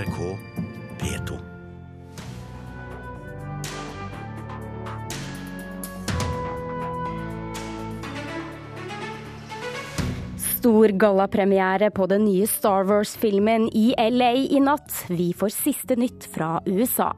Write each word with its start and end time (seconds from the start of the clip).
NRK 0.00 0.38
P2. 1.00 1.38
Stor 10.36 10.88
gallapremiere 10.88 11.90
på 11.92 12.06
den 12.08 12.24
nye 12.24 12.46
Star 12.48 12.84
Wars-filmen 12.88 13.68
i 13.76 13.92
LA 13.98 14.32
i 14.48 14.60
natt. 14.64 14.88
Vi 15.08 15.34
får 15.36 15.52
siste 15.52 15.96
nytt 16.00 16.24
fra 16.32 16.62
USA. 16.64 17.12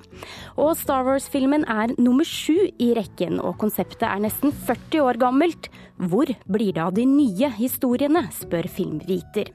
Og 0.58 0.74
Star 0.78 1.06
Wars-filmen 1.06 1.66
er 1.70 1.94
nummer 2.02 2.26
sju 2.26 2.56
i 2.82 2.92
rekken, 2.98 3.38
og 3.38 3.60
konseptet 3.62 4.08
er 4.10 4.22
nesten 4.26 4.50
40 4.50 5.06
år 5.06 5.22
gammelt. 5.22 5.70
Hvor 6.02 6.30
blir 6.50 6.74
det 6.74 6.82
av 6.82 6.96
de 6.98 7.06
nye 7.06 7.54
historiene, 7.62 8.26
spør 8.42 8.70
filmviter. 8.70 9.54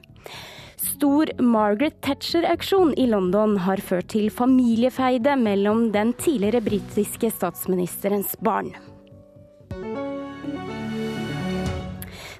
Stor 0.78 1.26
Margaret 1.42 1.96
Thatcher-aksjon 2.02 2.92
i 2.94 3.06
London 3.10 3.56
har 3.64 3.80
ført 3.82 4.12
til 4.12 4.28
familiefeide 4.30 5.34
mellom 5.40 5.88
den 5.94 6.12
tidligere 6.20 6.60
britiske 6.62 7.32
statsministerens 7.34 8.36
barn. 8.46 8.70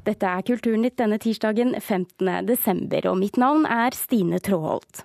Dette 0.06 0.30
er 0.30 0.46
Kulturnytt 0.46 0.96
denne 1.02 1.18
tirsdagen 1.20 1.74
15. 1.80 2.46
desember, 2.46 3.10
og 3.10 3.18
mitt 3.18 3.36
navn 3.42 3.66
er 3.66 3.96
Stine 3.98 4.38
Tråholt. 4.38 5.02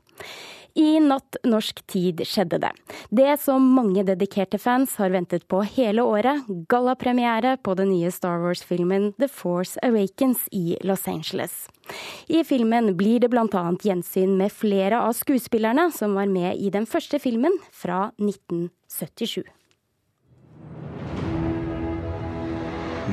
I 0.73 1.00
natt 1.00 1.38
norsk 1.45 1.84
tid 1.86 2.23
skjedde 2.26 2.58
det. 2.63 2.72
Det 3.14 3.36
som 3.41 3.66
mange 3.76 4.02
dedikerte 4.08 4.58
fans 4.58 4.95
har 4.98 5.14
ventet 5.14 5.45
på 5.48 5.62
hele 5.76 6.02
året. 6.02 6.48
Gallapremiere 6.70 7.58
på 7.62 7.76
den 7.77 7.91
nye 7.94 8.09
Star 8.12 8.41
Wars-filmen 8.41 9.12
The 9.22 9.30
Force 9.30 9.78
Awakens 9.86 10.48
i 10.52 10.78
Los 10.81 11.08
Angeles. 11.08 11.67
I 12.28 12.41
filmen 12.44 12.95
blir 12.98 13.20
det 13.22 13.30
bl.a. 13.30 13.66
gjensyn 13.84 14.34
med 14.38 14.52
flere 14.52 15.02
av 15.05 15.14
skuespillerne 15.14 15.91
som 15.94 16.17
var 16.17 16.31
med 16.31 16.58
i 16.58 16.73
den 16.73 16.90
første 16.90 17.20
filmen 17.22 17.53
fra 17.70 18.08
1977. 18.17 19.44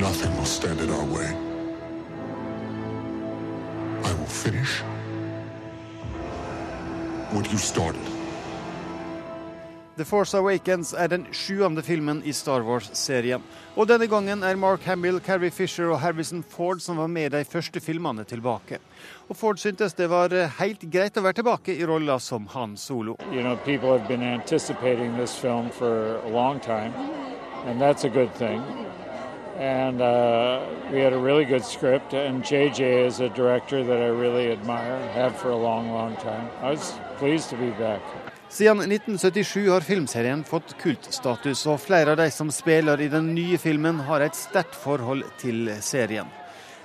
Nothing 0.01 0.33
will 0.37 0.45
stand 0.45 0.79
in 0.81 0.89
our 0.89 1.05
way. 1.13 1.29
I 4.01 4.13
will 4.17 4.25
finish 4.25 4.81
what 7.33 7.51
you 7.51 7.57
started. 7.57 8.01
The 9.97 10.05
Force 10.05 10.37
Awakens 10.37 10.93
er 10.93 11.07
den 11.07 11.25
sjuende 11.35 11.83
filmen 11.83 12.21
i 12.25 12.31
Star 12.33 12.63
Wars-serien. 12.63 13.43
Og 13.75 13.89
denne 13.89 14.07
gangen 14.07 14.43
er 14.43 14.55
Mark 14.55 14.85
Hamill, 14.87 15.19
Carrie 15.19 15.51
Fisher 15.51 15.91
og 15.91 15.99
Harrison 15.99 16.43
Ford 16.43 16.79
som 16.79 16.97
var 16.97 17.07
med 17.07 17.29
de 17.35 17.43
første 17.45 17.79
filmene 17.79 18.23
tilbake. 18.23 18.79
Og 19.29 19.35
Ford 19.35 19.59
syntes 19.59 19.93
det 19.93 20.07
var 20.09 20.33
eh, 20.33 20.49
helt 20.61 20.87
greit 20.89 21.19
å 21.19 21.25
være 21.25 21.41
tilbake 21.41 21.75
i 21.75 21.85
rolla 21.85 22.17
som 22.19 22.47
Han 22.55 22.77
Solo. 22.77 23.17
You 23.31 23.43
know, 23.43 23.57
people 23.65 23.91
have 23.91 24.07
been 24.07 24.23
anticipating 24.23 25.17
this 25.17 25.35
film 25.35 25.69
for 25.69 26.17
a 26.25 26.29
long 26.29 26.59
time, 26.59 26.93
and 27.67 27.81
that's 27.81 28.05
a 28.05 28.09
good 28.09 28.33
thing. 28.39 28.63
And 29.61 30.01
uh, 30.01 30.59
we 30.91 31.01
had 31.01 31.13
a 31.13 31.19
really 31.19 31.45
good 31.45 31.63
script, 31.63 32.13
and 32.13 32.43
JJ 32.43 33.05
is 33.05 33.19
a 33.19 33.29
director 33.29 33.83
that 33.83 34.01
I 34.01 34.07
really 34.07 34.51
admire, 34.51 34.97
have 35.13 35.35
for 35.35 35.51
a 35.51 35.55
long, 35.55 35.91
long 35.91 36.15
time. 36.15 36.49
I 36.63 36.71
was 36.71 36.99
pleased 37.19 37.49
to 37.49 37.57
be 37.57 37.69
back. 37.69 38.01
Siden 38.49 38.79
1977 38.79 39.69
har 39.69 39.81
filmserien 39.81 40.43
fått 40.43 40.73
kultstatus, 40.81 41.67
og 41.67 41.79
flere 41.79 42.11
av 42.11 42.17
de 42.17 42.31
som 42.31 42.49
spiller 42.51 43.01
i 43.01 43.07
den 43.07 43.35
nye 43.35 43.57
filmen, 43.61 43.99
har 44.09 44.25
et 44.25 44.35
sterkt 44.35 44.75
forhold 44.75 45.29
til 45.37 45.69
serien. 45.81 46.25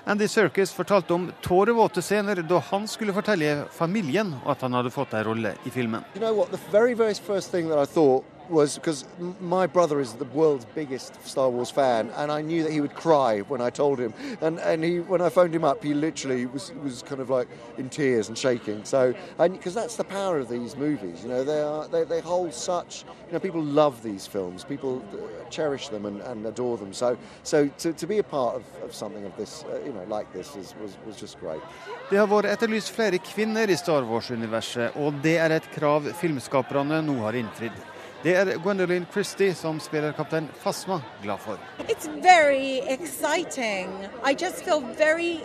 Andy 0.05 0.29
Serkis 0.29 0.71
fortalte 0.73 1.15
om 1.17 1.31
tårevåte 1.43 2.05
scener 2.05 2.45
da 2.45 2.61
han 2.69 2.85
skulle 2.87 3.17
fortelle 3.17 3.65
familien 3.73 4.37
at 4.47 4.61
han 4.61 4.77
hadde 4.77 4.93
fått 4.93 5.17
en 5.17 5.25
rolle 5.25 5.57
i 5.65 5.73
filmen. 5.73 6.05
You 6.15 6.21
know 6.21 6.37
what? 6.37 6.53
The 6.53 6.61
very, 6.71 6.95
very 6.95 7.15
first 7.15 7.51
thing 7.51 7.73
that 7.73 7.81
I 7.81 7.87
thought 7.87 8.36
was 8.49 8.77
because 8.77 9.05
my 9.41 9.67
brother 9.67 10.01
is 10.01 10.15
the 10.15 10.25
world's 10.27 10.67
biggest 10.75 11.15
Star 11.27 11.49
Wars 11.51 11.71
fan, 11.71 12.11
and 12.17 12.31
I 12.31 12.41
knew 12.43 12.63
that 12.63 12.73
he 12.73 12.81
would 12.81 12.95
cry 12.95 13.41
when 13.41 13.61
I 13.61 13.71
told 13.71 13.99
him. 13.99 14.15
And 14.41 14.59
and 14.61 14.85
he, 14.85 15.01
when 15.01 15.21
I 15.21 15.29
phoned 15.29 15.55
him 15.55 15.65
up, 15.65 15.83
he 15.83 15.95
literally 15.95 16.47
was 16.47 16.73
was 16.83 17.03
kind 17.03 17.21
of 17.21 17.31
like 17.31 17.49
in 17.79 17.89
tears 17.89 18.29
and 18.29 18.39
shaking. 18.39 18.85
So, 18.85 19.15
because 19.39 19.75
that's 19.75 19.97
the 19.97 20.05
power 20.05 20.39
of 20.39 20.49
these 20.49 20.77
movies, 20.77 21.23
you 21.23 21.29
know, 21.29 21.45
they 21.45 21.61
are 21.61 21.89
they, 21.89 22.05
they 22.05 22.21
hold 22.21 22.55
such. 22.55 23.05
You 23.27 23.33
know, 23.33 23.41
people 23.41 23.63
love 23.63 24.03
these 24.03 24.27
films. 24.27 24.65
People 24.65 25.03
cherish 25.51 25.89
them 25.89 26.07
and, 26.07 26.21
and 26.21 26.47
adore 26.47 26.77
them. 26.77 26.93
So, 26.93 27.17
so 27.43 27.69
to, 27.79 27.93
to 27.93 28.07
be 28.07 28.19
a 28.19 28.23
part 28.23 28.57
of, 28.57 28.63
of 28.85 28.95
something 28.95 29.25
of 29.25 29.37
this, 29.37 29.65
uh, 29.65 29.81
you 29.85 29.93
know, 29.93 30.05
like 30.09 30.33
this, 30.33 30.55
is, 30.57 30.75
was 30.81 30.97
was 31.07 31.17
just 31.17 31.41
great. 31.41 31.63
Det 32.11 32.19
har 32.19 32.27
vært 32.31 32.47
etterlyst 32.53 32.93
flere 32.95 33.19
kvinner 33.19 33.71
i 33.71 33.77
Star 33.77 34.07
Wars-universet, 34.07 34.95
og 34.97 35.19
det 35.23 35.37
er 35.43 35.57
et 35.57 35.71
krav 35.75 36.07
filmskaperne 36.21 37.03
nå 37.03 37.19
har 37.25 37.39
innfridd. 37.39 37.96
Det 38.27 38.37
er 38.37 38.59
Gwendolyn 38.59 39.05
Christie, 39.13 39.55
som 39.55 39.81
spiller 39.81 40.13
kaptein 40.13 40.49
Fasma, 40.59 41.01
glad 41.23 41.39
for. 41.39 41.61
It's 41.79 42.09
very 42.23 42.81
exciting. 42.89 43.89
I 44.31 44.35
just 44.35 44.65
feel 44.65 44.81
very 44.99 45.41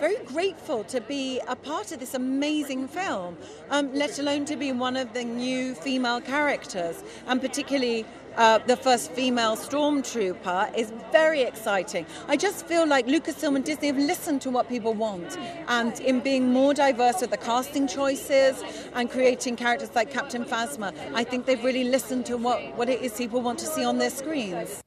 very 0.00 0.16
grateful 0.26 0.84
to 0.84 1.00
be 1.00 1.40
a 1.48 1.54
part 1.56 1.92
of 1.92 1.98
this 1.98 2.14
amazing 2.14 2.88
film, 2.88 3.36
um, 3.70 3.90
let 3.94 4.18
alone 4.18 4.44
to 4.44 4.56
be 4.56 4.72
one 4.72 4.96
of 4.96 5.12
the 5.14 5.24
new 5.24 5.74
female 5.74 6.20
characters, 6.20 7.02
and 7.28 7.40
particularly 7.40 8.04
uh, 8.36 8.58
the 8.66 8.76
first 8.76 9.12
female 9.12 9.56
stormtrooper 9.56 10.76
is 10.76 10.92
very 11.12 11.42
exciting. 11.42 12.06
I 12.28 12.36
just 12.36 12.66
feel 12.66 12.86
like 12.86 13.06
Lucasfilm 13.06 13.56
and 13.56 13.64
Disney 13.64 13.88
have 13.88 13.98
listened 13.98 14.42
to 14.42 14.50
what 14.50 14.68
people 14.68 14.94
want, 14.94 15.38
and 15.68 15.98
in 16.00 16.20
being 16.20 16.52
more 16.52 16.74
diverse 16.74 17.20
with 17.20 17.30
the 17.30 17.36
casting 17.36 17.86
choices 17.86 18.62
and 18.94 19.10
creating 19.10 19.56
characters 19.56 19.94
like 19.94 20.10
Captain 20.10 20.44
Phasma, 20.44 20.92
I 21.14 21.24
think 21.24 21.46
they've 21.46 21.62
really 21.62 21.84
listened 21.84 22.26
to 22.26 22.36
what, 22.36 22.60
what 22.76 22.88
it 22.88 23.02
is 23.02 23.14
people 23.16 23.40
want 23.40 23.58
to 23.60 23.66
see 23.66 23.84
on 23.84 23.98
their 23.98 24.10
screens. 24.10 24.82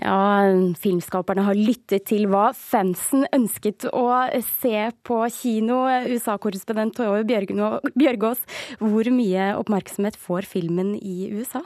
Ja, 0.00 0.48
filmskaperne 0.80 1.44
har 1.44 1.58
lyttet 1.58 2.06
til 2.08 2.24
hva 2.32 2.48
fansen 2.56 3.26
ønsket 3.28 3.84
å 3.92 4.06
se 4.46 4.88
på 5.04 5.18
kino. 5.36 5.82
USA-korrespondent 6.08 6.96
Tove 6.96 7.20
Bjørgaas, 7.28 8.40
hvor 8.80 9.12
mye 9.12 9.52
oppmerksomhet 9.60 10.16
får 10.16 10.48
filmen 10.48 10.94
i 10.96 11.28
USA? 11.36 11.60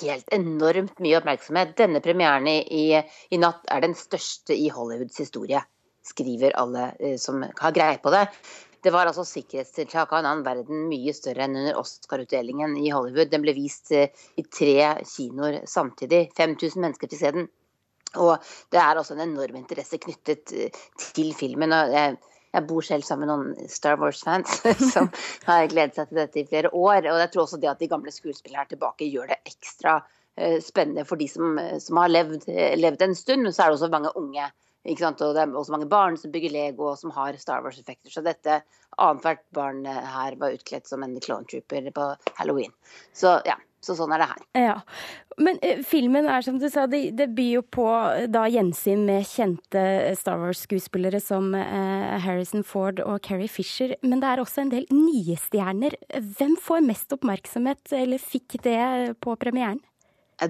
Helt 0.00 0.28
enormt 0.32 0.98
mye 1.04 1.18
oppmerksomhet. 1.18 1.76
Denne 1.78 2.00
premieren 2.04 2.48
i, 2.48 2.84
i 2.96 3.40
natt 3.40 3.66
er 3.70 3.84
den 3.84 3.96
største 3.98 4.56
i 4.56 4.70
Hollywoods 4.72 5.20
historie, 5.20 5.60
skriver 6.06 6.56
alle 6.58 6.92
eh, 6.98 7.18
som 7.20 7.42
har 7.44 7.74
greie 7.76 8.00
på 8.02 8.12
det. 8.14 8.26
Det 8.82 8.90
var 8.90 9.06
altså 9.06 9.22
sikkerhetstiltak 9.28 10.10
av 10.10 10.22
en 10.22 10.28
annen 10.30 10.46
verden 10.46 10.86
mye 10.90 11.12
større 11.14 11.44
enn 11.44 11.58
under 11.60 11.76
Oscar-utdelingen 11.78 12.74
i 12.80 12.90
Hollywood. 12.90 13.30
Den 13.30 13.44
ble 13.44 13.54
vist 13.54 13.92
eh, 13.94 14.10
i 14.40 14.46
tre 14.48 14.74
kinoer 15.06 15.60
samtidig. 15.70 16.24
5000 16.38 16.82
mennesker 16.82 17.12
til 17.12 17.20
se 17.20 17.34
den. 17.36 17.46
Og 18.18 18.34
det 18.72 18.80
er 18.82 18.98
også 18.98 19.14
en 19.16 19.24
enorm 19.28 19.60
interesse 19.60 20.00
knyttet 20.02 20.54
eh, 20.56 20.82
til 21.14 21.30
filmen. 21.38 21.76
Jeg, 21.94 22.18
jeg 22.52 22.66
bor 22.68 22.84
selv 22.84 23.06
sammen 23.06 23.28
med 23.28 23.32
noen 23.32 23.70
Star 23.72 24.00
Wars-fans 24.00 24.58
som 24.94 25.08
har 25.46 25.68
gledet 25.72 25.96
seg 25.96 26.10
til 26.10 26.20
dette 26.20 26.42
i 26.42 26.48
flere 26.48 26.72
år. 26.72 27.08
Og 27.08 27.22
jeg 27.24 27.30
tror 27.32 27.46
også 27.46 27.60
det 27.62 27.70
at 27.72 27.80
de 27.80 27.90
gamle 27.92 28.12
skuespillerne 28.14 28.66
er 28.66 28.74
tilbake, 28.74 29.08
gjør 29.08 29.32
det 29.32 29.40
ekstra 29.48 30.00
eh, 30.36 30.58
spennende 30.64 31.06
for 31.08 31.20
de 31.20 31.30
som, 31.32 31.56
som 31.80 32.02
har 32.02 32.12
levd, 32.12 32.48
levd 32.80 33.06
en 33.06 33.16
stund. 33.18 33.46
Men 33.46 33.56
så 33.56 33.64
er 33.64 33.72
det 33.72 33.80
også 33.80 33.92
mange 33.94 34.12
unge? 34.20 34.50
Og 34.82 34.98
det 34.98 35.38
er 35.38 35.52
også 35.54 35.76
mange 35.76 35.86
barn 35.86 36.16
som 36.18 36.32
bygger 36.34 36.50
Lego 36.50 36.88
og 36.90 36.96
som 36.98 37.12
har 37.14 37.36
Star 37.38 37.62
Wars-effekter. 37.62 38.10
Så 38.10 38.24
dette 38.26 38.60
annethvert 38.98 39.44
barn 39.54 39.84
her 39.86 40.34
var 40.40 40.56
utkledd 40.56 40.88
som 40.90 41.04
en 41.06 41.14
clone 41.22 41.46
trooper 41.46 41.86
på 41.94 42.08
halloween. 42.40 42.74
Så 43.14 43.36
ja, 43.46 43.54
så 43.82 43.96
sånn 43.98 44.14
er 44.14 44.22
det 44.22 44.28
her. 44.30 44.42
Ja, 44.58 44.76
Men 45.42 45.58
eh, 45.64 45.80
filmen 45.86 46.28
er 46.30 46.44
som 46.44 46.58
du 46.60 46.68
sa, 46.70 46.86
det, 46.90 47.16
det 47.18 47.30
byr 47.36 47.50
jo 47.56 47.62
på 47.64 47.86
da 48.30 48.44
gjensyn 48.52 49.06
med 49.08 49.26
kjente 49.26 49.82
Star 50.18 50.38
Wars-skuespillere 50.42 51.22
som 51.22 51.54
eh, 51.58 52.18
Harrison 52.22 52.62
Ford 52.66 53.00
og 53.02 53.22
Carrie 53.26 53.50
Fisher. 53.50 53.96
Men 54.04 54.22
det 54.22 54.28
er 54.30 54.42
også 54.42 54.64
en 54.64 54.74
del 54.74 54.86
nye 54.92 55.38
stjerner. 55.40 55.96
Hvem 56.12 56.58
får 56.60 56.84
mest 56.86 57.16
oppmerksomhet, 57.16 57.82
eller 57.96 58.22
fikk 58.22 58.60
det 58.66 58.82
på 59.24 59.36
premieren? 59.40 59.80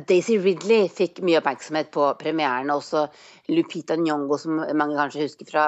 Daisy 0.08 0.38
Ridley 0.40 0.88
fikk 0.88 1.20
mye 1.24 1.40
oppmerksomhet 1.40 1.90
på 1.92 2.06
premieren. 2.20 2.70
Også 2.72 3.06
Lupita 3.52 3.96
Nyong'o, 4.00 4.38
som 4.40 4.60
mange 4.60 4.96
kanskje 4.96 5.26
husker 5.26 5.48
fra, 5.48 5.64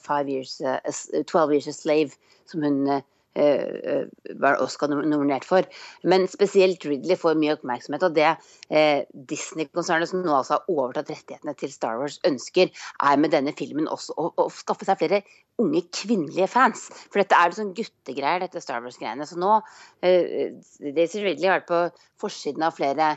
fra 0.00 0.20
years, 0.24 0.58
uh, 0.64 0.78
12 1.24 1.52
Years 1.52 1.68
a 1.68 1.74
Slave, 1.76 2.16
som 2.48 2.64
hun 2.64 3.02
uh, 3.38 4.02
var 4.42 4.60
Oscar-nominert 4.64 5.46
for. 5.48 5.68
Men 6.08 6.26
spesielt 6.30 6.84
Ridley 6.88 7.18
får 7.18 7.38
mye 7.40 7.56
oppmerksomhet. 7.56 8.06
Og 8.08 8.16
det 8.16 8.28
uh, 8.32 9.00
Disney-konsernet, 9.32 10.10
som 10.10 10.24
nå 10.24 10.34
altså 10.36 10.58
har 10.58 10.70
overtatt 10.72 11.12
rettighetene 11.14 11.56
til 11.58 11.72
Star 11.74 12.00
Wars, 12.00 12.20
ønsker, 12.28 12.70
er 13.02 13.22
med 13.22 13.34
denne 13.34 13.54
filmen 13.58 13.90
også 13.90 14.16
å, 14.18 14.30
å 14.36 14.48
skaffe 14.52 14.88
seg 14.88 15.00
flere 15.02 15.22
unge 15.62 15.84
kvinnelige 15.94 16.48
fans. 16.50 16.86
For 17.08 17.22
dette 17.22 17.38
er 17.38 17.56
sånn 17.56 17.74
guttegreier, 17.76 18.44
dette 18.46 18.62
Star 18.64 18.84
Wars-greiene. 18.84 19.28
Så 19.28 19.40
nå 19.40 19.58
Daisy 20.02 21.20
Ridley 21.22 21.48
har 21.48 21.60
vært 21.60 21.70
på 21.70 22.08
forsiden 22.24 22.64
av 22.66 22.74
flere 22.78 23.14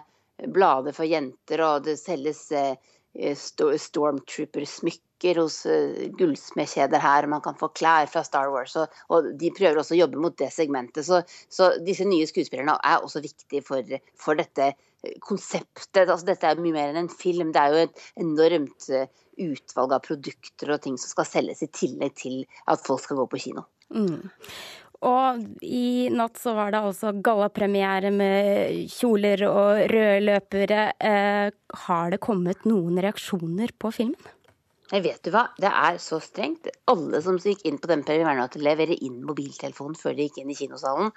blader 0.52 0.96
for 0.96 1.08
jenter, 1.08 1.64
og 1.64 1.86
det 1.88 1.96
selges 2.00 2.48
eh, 2.56 2.76
stormtrooper-smykker 3.16 5.36
hos 5.40 5.68
gullsmedkjeder 6.20 7.00
her, 7.02 7.28
man 7.32 7.42
kan 7.46 7.56
få 7.60 7.68
klær 7.78 8.06
fra 8.12 8.22
Star 8.28 8.48
Wars, 8.54 8.74
og, 8.80 8.86
og 9.10 9.18
de 9.40 9.48
prøver 9.56 9.78
også 9.82 9.96
å 9.96 10.02
jobbe 10.02 10.18
mot 10.22 10.36
det 10.42 10.52
segmentet. 10.54 11.04
Så, 11.08 11.16
så 11.50 11.64
disse 11.86 12.06
nye 12.08 12.28
skuespillerne 12.30 12.76
er 12.84 12.98
også 13.00 13.20
viktige 13.24 13.62
for, 13.66 13.82
for 14.20 14.34
dette 14.40 14.66
konseptet. 15.24 16.10
Altså, 16.10 16.26
dette 16.28 16.50
er 16.50 16.62
mye 16.62 16.76
mer 16.76 16.90
enn 16.92 17.06
en 17.06 17.12
film. 17.12 17.54
Det 17.56 17.62
er 17.62 17.70
jo 17.72 17.78
et 17.86 17.96
enormt 18.22 18.82
utvalg 19.46 19.90
av 19.96 20.02
produkter 20.06 20.68
og 20.74 20.82
ting 20.84 20.96
som 21.00 21.10
skal 21.12 21.28
selges, 21.30 21.64
i 21.64 21.72
tillegg 21.72 22.14
til 22.20 22.36
at 22.72 22.84
folk 22.86 23.02
skal 23.04 23.18
gå 23.22 23.26
på 23.32 23.42
kino. 23.48 23.62
Mm. 23.94 24.32
Og 25.06 25.44
i 25.62 26.08
natt 26.14 26.40
så 26.42 26.56
var 26.58 26.72
det 26.74 26.82
altså 26.82 27.12
gallapremiere 27.26 28.10
med 28.14 28.88
kjoler 28.90 29.44
og 29.50 29.84
røde 29.92 30.24
løpere. 30.24 30.88
Eh, 30.98 31.52
har 31.86 32.14
det 32.14 32.24
kommet 32.24 32.66
noen 32.66 32.98
reaksjoner 33.04 33.76
på 33.78 33.94
filmen? 33.94 34.34
Jeg 34.94 35.02
vet 35.02 35.22
du 35.26 35.32
hva, 35.34 35.48
det 35.58 35.70
er 35.70 35.96
så 36.02 36.20
strengt. 36.22 36.68
Alle 36.92 37.18
som 37.26 37.40
gikk 37.42 37.64
inn 37.66 37.80
på 37.82 37.90
den 37.90 38.04
premieren, 38.06 38.38
måtte 38.38 38.62
levere 38.62 38.94
inn 38.94 39.24
mobiltelefonen 39.26 39.98
før 39.98 40.14
de 40.14 40.28
gikk 40.28 40.44
inn 40.44 40.52
i 40.54 40.58
kinosalen. 40.58 41.10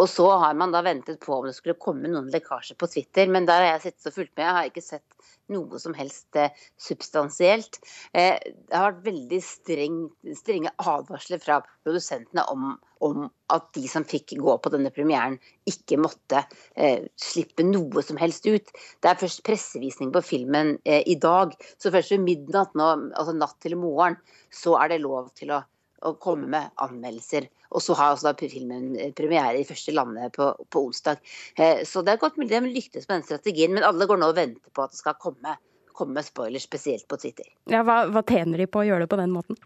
Og 0.00 0.08
så 0.08 0.30
har 0.40 0.56
man 0.56 0.72
da 0.72 0.80
ventet 0.84 1.20
på 1.20 1.36
om 1.36 1.48
det 1.48 1.52
skulle 1.58 1.76
komme 1.80 2.08
noen 2.08 2.30
lekkasjer 2.32 2.78
på 2.80 2.88
Twitter, 2.94 3.28
men 3.28 3.48
der 3.48 3.60
har 3.60 3.74
jeg 3.74 3.84
sittet 3.84 4.08
og 4.08 4.16
fulgt 4.16 4.32
med. 4.32 4.46
Jeg 4.46 4.56
har 4.56 4.70
ikke 4.70 4.84
sett 4.86 5.28
noe 5.52 5.80
som 5.82 5.94
helst 5.96 6.36
eh, 6.38 6.52
substansielt. 6.80 7.78
Eh, 8.14 8.38
det 8.38 8.76
har 8.76 8.92
vært 8.92 9.06
veldig 9.08 9.40
streng, 9.44 9.98
strenge 10.38 10.72
advarsler 10.78 11.42
fra 11.42 11.60
produsentene 11.84 12.44
om, 12.52 12.76
om, 13.04 13.26
at 13.52 13.68
de 13.76 13.84
som 13.90 14.06
fikk 14.08 14.36
gå 14.40 14.56
på 14.62 14.72
denne 14.72 14.92
premieren, 14.94 15.38
ikke 15.68 16.00
måtte 16.00 16.44
eh, 16.76 17.08
slippe 17.20 17.66
noe 17.66 18.04
som 18.06 18.20
helst 18.20 18.46
ut. 18.48 18.72
Det 19.02 19.10
er 19.10 19.20
først 19.20 19.44
pressevisning 19.46 20.14
på 20.14 20.24
filmen 20.24 20.76
eh, 20.84 21.02
i 21.06 21.18
dag, 21.20 21.56
så 21.78 21.92
først 21.92 22.14
ved 22.16 22.26
midnatt 22.28 22.78
nå, 22.78 22.94
altså 23.10 23.36
natt 23.36 23.58
til 23.64 23.78
morgen, 23.80 24.18
så 24.52 24.78
er 24.80 24.94
det 24.94 25.04
lov 25.04 25.32
til 25.38 25.54
å 25.56 25.62
å 26.08 26.14
komme 26.22 26.48
med 26.50 26.70
anmeldelser. 26.82 27.48
Og 27.72 27.82
så 27.84 27.96
har 27.98 28.12
altså 28.12 28.34
filmen 28.38 28.92
eh, 29.00 29.12
premiere 29.16 29.60
i 29.60 29.66
første 29.68 29.94
landet 29.96 30.34
på, 30.36 30.50
på 30.72 30.84
onsdag. 30.88 31.22
Eh, 31.56 31.82
så 31.88 32.02
det 32.04 32.14
er 32.14 32.22
godt 32.22 32.38
mulig 32.40 32.52
de 32.52 32.72
lyktes 32.72 33.08
med 33.08 33.20
den 33.20 33.28
strategien, 33.30 33.74
men 33.74 33.86
alle 33.86 34.08
går 34.08 34.20
nå 34.20 34.32
og 34.32 34.38
venter 34.38 34.74
på 34.74 34.84
at 34.84 34.94
det 34.94 35.00
skal 35.00 35.18
komme, 35.22 35.56
komme 35.96 36.24
spoilers, 36.26 36.66
spesielt 36.68 37.08
på 37.08 37.20
Twitter. 37.22 37.48
Ja, 37.72 37.84
hva, 37.86 38.02
hva 38.12 38.24
tjener 38.26 38.62
de 38.62 38.68
på 38.70 38.82
å 38.82 38.86
gjøre 38.88 39.06
det 39.06 39.12
på 39.12 39.20
den 39.20 39.34
måten? 39.34 39.58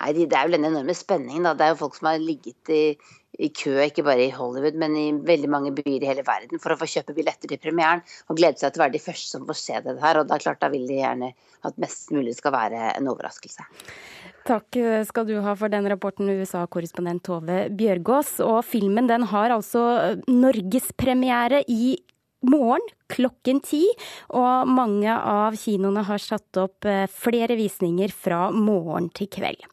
Nei, 0.00 0.12
Det 0.16 0.34
er 0.34 0.48
jo 0.48 0.56
den 0.56 0.70
enorme 0.70 0.94
spenningen. 0.96 1.44
da. 1.46 1.54
Det 1.54 1.66
er 1.66 1.74
jo 1.74 1.82
folk 1.84 1.98
som 1.98 2.10
har 2.10 2.22
ligget 2.22 2.72
i, 2.72 2.82
i, 3.38 3.48
kø, 3.48 3.78
ikke 3.80 4.04
bare 4.04 4.26
i 4.26 4.32
Hollywood, 4.34 4.76
men 4.80 4.96
i 4.98 5.06
veldig 5.24 5.48
mange 5.50 5.72
byer 5.76 6.02
i 6.02 6.08
hele 6.10 6.24
verden 6.26 6.60
for 6.60 6.74
å 6.74 6.78
få 6.80 6.88
kjøpe 6.90 7.14
billetter 7.16 7.48
til 7.48 7.60
premieren. 7.62 8.02
Og 8.28 8.36
glede 8.36 8.60
seg 8.60 8.74
til 8.74 8.82
å 8.82 8.84
være 8.84 8.96
de 8.98 9.02
første 9.02 9.32
som 9.32 9.46
får 9.48 9.60
se 9.60 9.80
det 9.86 9.96
her. 10.02 10.20
Og 10.20 10.28
da, 10.28 10.38
klart, 10.42 10.60
da 10.60 10.68
vil 10.72 10.84
de 10.90 11.00
gjerne 11.00 11.32
at 11.62 11.80
mest 11.80 12.12
mulig 12.12 12.36
skal 12.36 12.52
være 12.54 12.92
en 12.92 13.08
overraskelse. 13.12 13.64
Takk 14.48 14.76
skal 15.06 15.26
du 15.28 15.36
ha 15.44 15.54
for 15.56 15.72
den 15.72 15.86
rapporten, 15.88 16.30
USA-korrespondent 16.42 17.22
Tove 17.28 17.64
Bjørgaas. 17.78 18.34
Og 18.44 18.60
filmen 18.66 19.08
den 19.10 19.28
har 19.32 19.54
altså 19.54 19.84
norgespremiere 20.28 21.62
i 21.70 21.94
morgen 22.46 22.84
klokken 23.12 23.60
ti. 23.64 23.82
Og 24.36 24.68
mange 24.70 25.12
av 25.12 25.56
kinoene 25.60 26.04
har 26.08 26.22
satt 26.22 26.60
opp 26.60 26.88
eh, 26.88 27.04
flere 27.10 27.56
visninger 27.58 28.12
fra 28.14 28.46
morgen 28.54 29.10
til 29.16 29.30
kveld. 29.32 29.66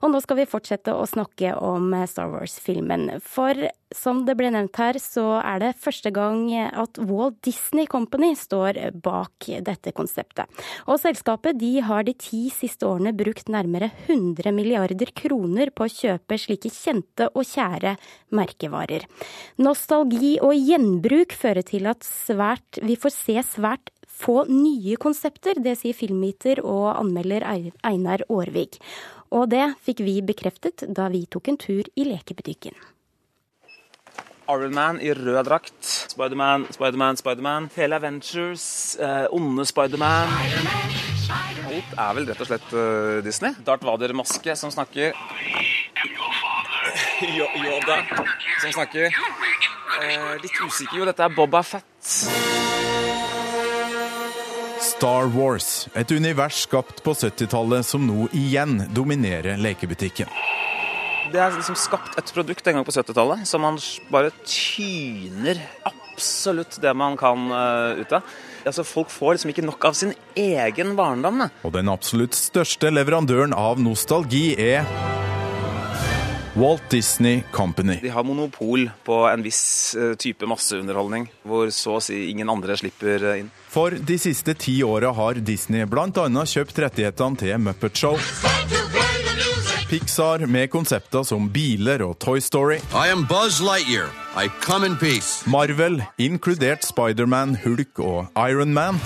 Og 0.00 0.12
nå 0.12 0.22
skal 0.24 0.40
vi 0.40 0.48
fortsette 0.50 0.94
å 0.94 1.06
snakke 1.08 1.54
om 1.58 1.92
eh, 1.94 2.08
Star 2.10 2.32
Wars-filmen. 2.32 3.10
For 3.22 3.68
som 3.94 4.22
det 4.26 4.36
ble 4.38 4.50
nevnt 4.54 4.78
her, 4.80 4.98
så 5.02 5.40
er 5.42 5.60
det 5.62 5.70
første 5.82 6.12
gang 6.14 6.46
at 6.54 7.00
Walt 7.08 7.40
Disney 7.46 7.88
Company 7.90 8.32
står 8.38 8.78
bak 9.02 9.48
dette 9.66 9.92
konseptet. 9.96 10.46
Og 10.86 11.00
selskapet 11.02 11.58
de 11.60 11.72
har 11.84 12.06
de 12.06 12.14
ti 12.14 12.46
siste 12.54 12.86
årene 12.86 13.14
brukt 13.16 13.50
nærmere 13.52 13.90
100 14.06 14.54
milliarder 14.56 15.12
kroner 15.16 15.72
på 15.74 15.86
å 15.86 15.92
kjøpe 15.92 16.38
slike 16.40 16.72
kjente 16.72 17.30
og 17.34 17.46
kjære 17.50 17.96
merkevarer. 18.36 19.06
Nostalgi 19.62 20.36
og 20.44 20.54
gjenbruk 20.54 21.34
fører 21.36 21.66
til 21.66 21.90
at 21.90 22.06
svært 22.06 22.82
vi 22.84 22.98
får 23.00 23.16
se 23.16 23.38
svært 23.56 23.90
få 24.20 24.44
nye 24.50 24.98
konsepter. 25.00 25.60
Det 25.62 25.76
sier 25.80 25.96
filmviter 25.96 26.62
og 26.64 26.92
anmelder 26.94 27.46
Einar 27.86 28.24
Aarvik. 28.28 28.80
Og 29.30 29.50
det 29.52 29.66
fikk 29.86 30.02
vi 30.06 30.18
bekreftet 30.26 30.84
da 30.90 31.08
vi 31.12 31.26
tok 31.30 31.52
en 31.52 31.60
tur 31.60 31.86
i 31.94 32.08
lekebutikken. 32.08 32.74
Ironman 34.50 35.00
i 35.00 35.12
rød 35.14 35.44
drakt. 35.46 35.84
Spiderman, 36.10 36.66
Spiderman, 36.74 37.16
Spiderman. 37.16 37.70
Hele 37.76 37.96
Avengers. 37.96 38.96
Eh, 39.00 39.26
onde 39.30 39.66
Spiderman. 39.66 40.28
Alt 41.70 41.92
er 41.94 42.14
vel 42.16 42.26
rett 42.26 42.40
og 42.42 42.48
slett 42.48 42.72
uh, 42.74 43.20
Disney. 43.22 43.54
Darth 43.66 43.86
Vader-maske 43.86 44.56
som 44.58 44.72
snakker. 44.74 45.14
Yoda 47.64 48.00
som 48.60 48.72
snakker. 48.72 49.14
Eh, 50.00 50.32
litt 50.42 50.56
usikker 50.64 50.98
jo, 50.98 51.06
dette 51.06 51.22
er 51.22 51.34
Boba 51.34 51.62
Fett. 51.62 51.86
Star 54.80 55.28
Wars, 55.32 55.88
et 55.94 56.10
univers 56.10 56.62
skapt 56.64 57.02
på 57.04 57.12
70-tallet 57.14 57.86
som 57.86 58.02
nå 58.08 58.26
igjen 58.36 58.86
dominerer 58.96 59.60
lekebutikken. 59.60 60.28
Det 61.28 61.40
er 61.40 61.52
liksom 61.52 61.76
skapt 61.78 62.16
et 62.18 62.32
produkt 62.34 62.66
en 62.70 62.80
gang 62.80 62.86
på 62.86 62.94
70-tallet 62.96 63.44
som 63.48 63.62
man 63.64 63.76
bare 64.10 64.32
tyner 64.42 65.60
absolutt 65.84 66.80
det 66.82 66.94
man 66.96 67.16
kan 67.20 67.50
uh, 67.52 68.00
ut 68.00 68.12
av. 68.16 68.24
Altså, 68.64 68.84
folk 68.84 69.12
får 69.12 69.36
liksom 69.36 69.52
ikke 69.54 69.64
nok 69.64 69.84
av 69.88 69.96
sin 69.96 70.12
egen 70.36 70.96
barndom. 70.96 71.46
Og 71.64 71.72
den 71.76 71.88
absolutt 71.92 72.36
største 72.36 72.92
leverandøren 72.92 73.56
av 73.56 73.80
nostalgi 73.80 74.50
er 74.60 74.84
Walt 76.60 76.90
Disney 76.90 77.42
Company. 77.52 77.98
De 78.02 78.08
har 78.12 78.24
monopol 78.24 78.90
på 79.04 79.16
en 79.30 79.42
viss 79.42 79.94
eh, 79.94 80.12
type 80.18 80.44
masseunderholdning, 80.50 81.28
hvor 81.46 81.70
så 81.72 81.96
å 81.96 82.02
si 82.04 82.24
ingen 82.32 82.50
andre 82.50 82.76
slipper 82.76 83.22
eh, 83.22 83.42
inn. 83.44 83.52
For 83.70 83.94
de 83.94 84.18
siste 84.20 84.56
ti 84.58 84.80
åra 84.84 85.14
har 85.16 85.40
Disney 85.40 85.86
bl.a. 85.88 86.10
kjøpt 86.26 86.82
rettighetene 86.84 87.44
til 87.44 87.62
Muppet 87.62 88.02
Show. 88.02 88.18
Pixar 89.90 90.38
med 90.46 90.70
konsepter 90.70 91.22
som 91.26 91.48
biler 91.50 92.02
og 92.06 92.18
Toy 92.22 92.38
Story. 92.40 92.76
I 92.94 93.10
am 93.10 93.24
Buzz 93.26 93.58
Lightyear. 93.58 94.06
I 94.38 94.46
come 94.62 94.86
in 94.86 94.96
peace. 94.96 95.42
Marvel, 95.50 96.02
inkludert 96.18 96.84
Spiderman, 96.86 97.56
Hulk 97.64 97.98
og 97.98 98.26
Iron 98.38 98.72
Man. 98.74 99.00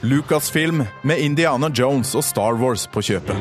Lucasfilm 0.00 0.84
med 1.02 1.20
Indiana 1.20 1.68
Jones 1.68 2.14
og 2.14 2.24
Star 2.24 2.56
Wars 2.56 2.86
på 2.86 3.04
kjøpet. 3.04 3.36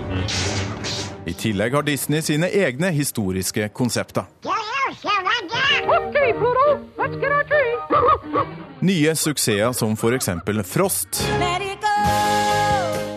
I 1.25 1.37
tillegg 1.39 1.79
har 1.79 1.87
Disney 1.87 2.19
sine 2.19 2.51
egne 2.51 2.91
historiske 2.91 3.69
konsepter. 3.69 4.27
Nye 8.81 9.15
suksesser 9.15 9.71
som 9.71 9.95
f.eks. 9.95 10.33
Frost 10.67 11.23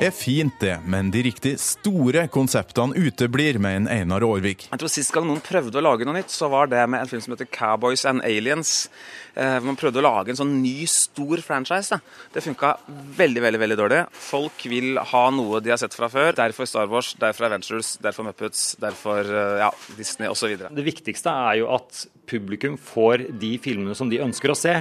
er 0.09 0.15
fint, 0.15 0.55
det, 0.61 0.77
men 0.91 1.11
de 1.15 1.23
riktig 1.27 1.55
store 1.63 2.27
konseptene 2.33 2.97
uteblir 2.97 3.59
med 3.63 3.83
en 3.83 3.89
Einar 3.93 4.25
Aarvik. 4.27 4.69
Jeg 4.71 4.81
tror 4.81 4.93
Sist 4.93 5.13
gang 5.15 5.27
noen 5.29 5.43
prøvde 5.45 5.81
å 5.81 5.85
lage 5.85 6.07
noe 6.07 6.17
nytt, 6.19 6.33
så 6.33 6.49
var 6.53 6.71
det 6.73 6.83
med 6.91 7.03
en 7.03 7.11
film 7.11 7.23
som 7.25 7.35
heter 7.35 7.49
Cowboys 7.51 8.05
and 8.09 8.25
Aliens. 8.27 8.89
Eh, 9.35 9.59
man 9.65 9.79
prøvde 9.79 9.99
å 9.99 10.05
lage 10.05 10.33
en 10.33 10.39
sånn 10.39 10.53
ny, 10.63 10.87
stor 10.91 11.43
franchise. 11.45 11.97
Da. 11.97 12.29
Det 12.35 12.45
funka 12.45 12.75
veldig 13.19 13.43
veldig, 13.45 13.61
veldig 13.65 13.79
dårlig. 13.81 14.01
Folk 14.29 14.67
vil 14.71 15.01
ha 15.13 15.25
noe 15.35 15.63
de 15.65 15.75
har 15.75 15.81
sett 15.83 15.97
fra 15.97 16.11
før. 16.13 16.35
Derfor 16.39 16.71
Star 16.71 16.91
Wars, 16.93 17.15
derfor 17.21 17.49
Avengers, 17.49 17.97
derfor 18.05 18.29
Muppets, 18.29 18.67
derfor 18.83 19.27
eh, 19.27 19.65
ja, 19.65 19.73
Disney 19.99 20.31
osv. 20.31 20.57
Det 20.69 20.87
viktigste 20.87 21.35
er 21.51 21.63
jo 21.63 21.73
at 21.75 22.07
publikum 22.31 22.79
får 22.81 23.29
de 23.41 23.57
filmene 23.63 23.99
som 23.99 24.11
de 24.13 24.23
ønsker 24.25 24.55
å 24.55 24.59
se. 24.59 24.79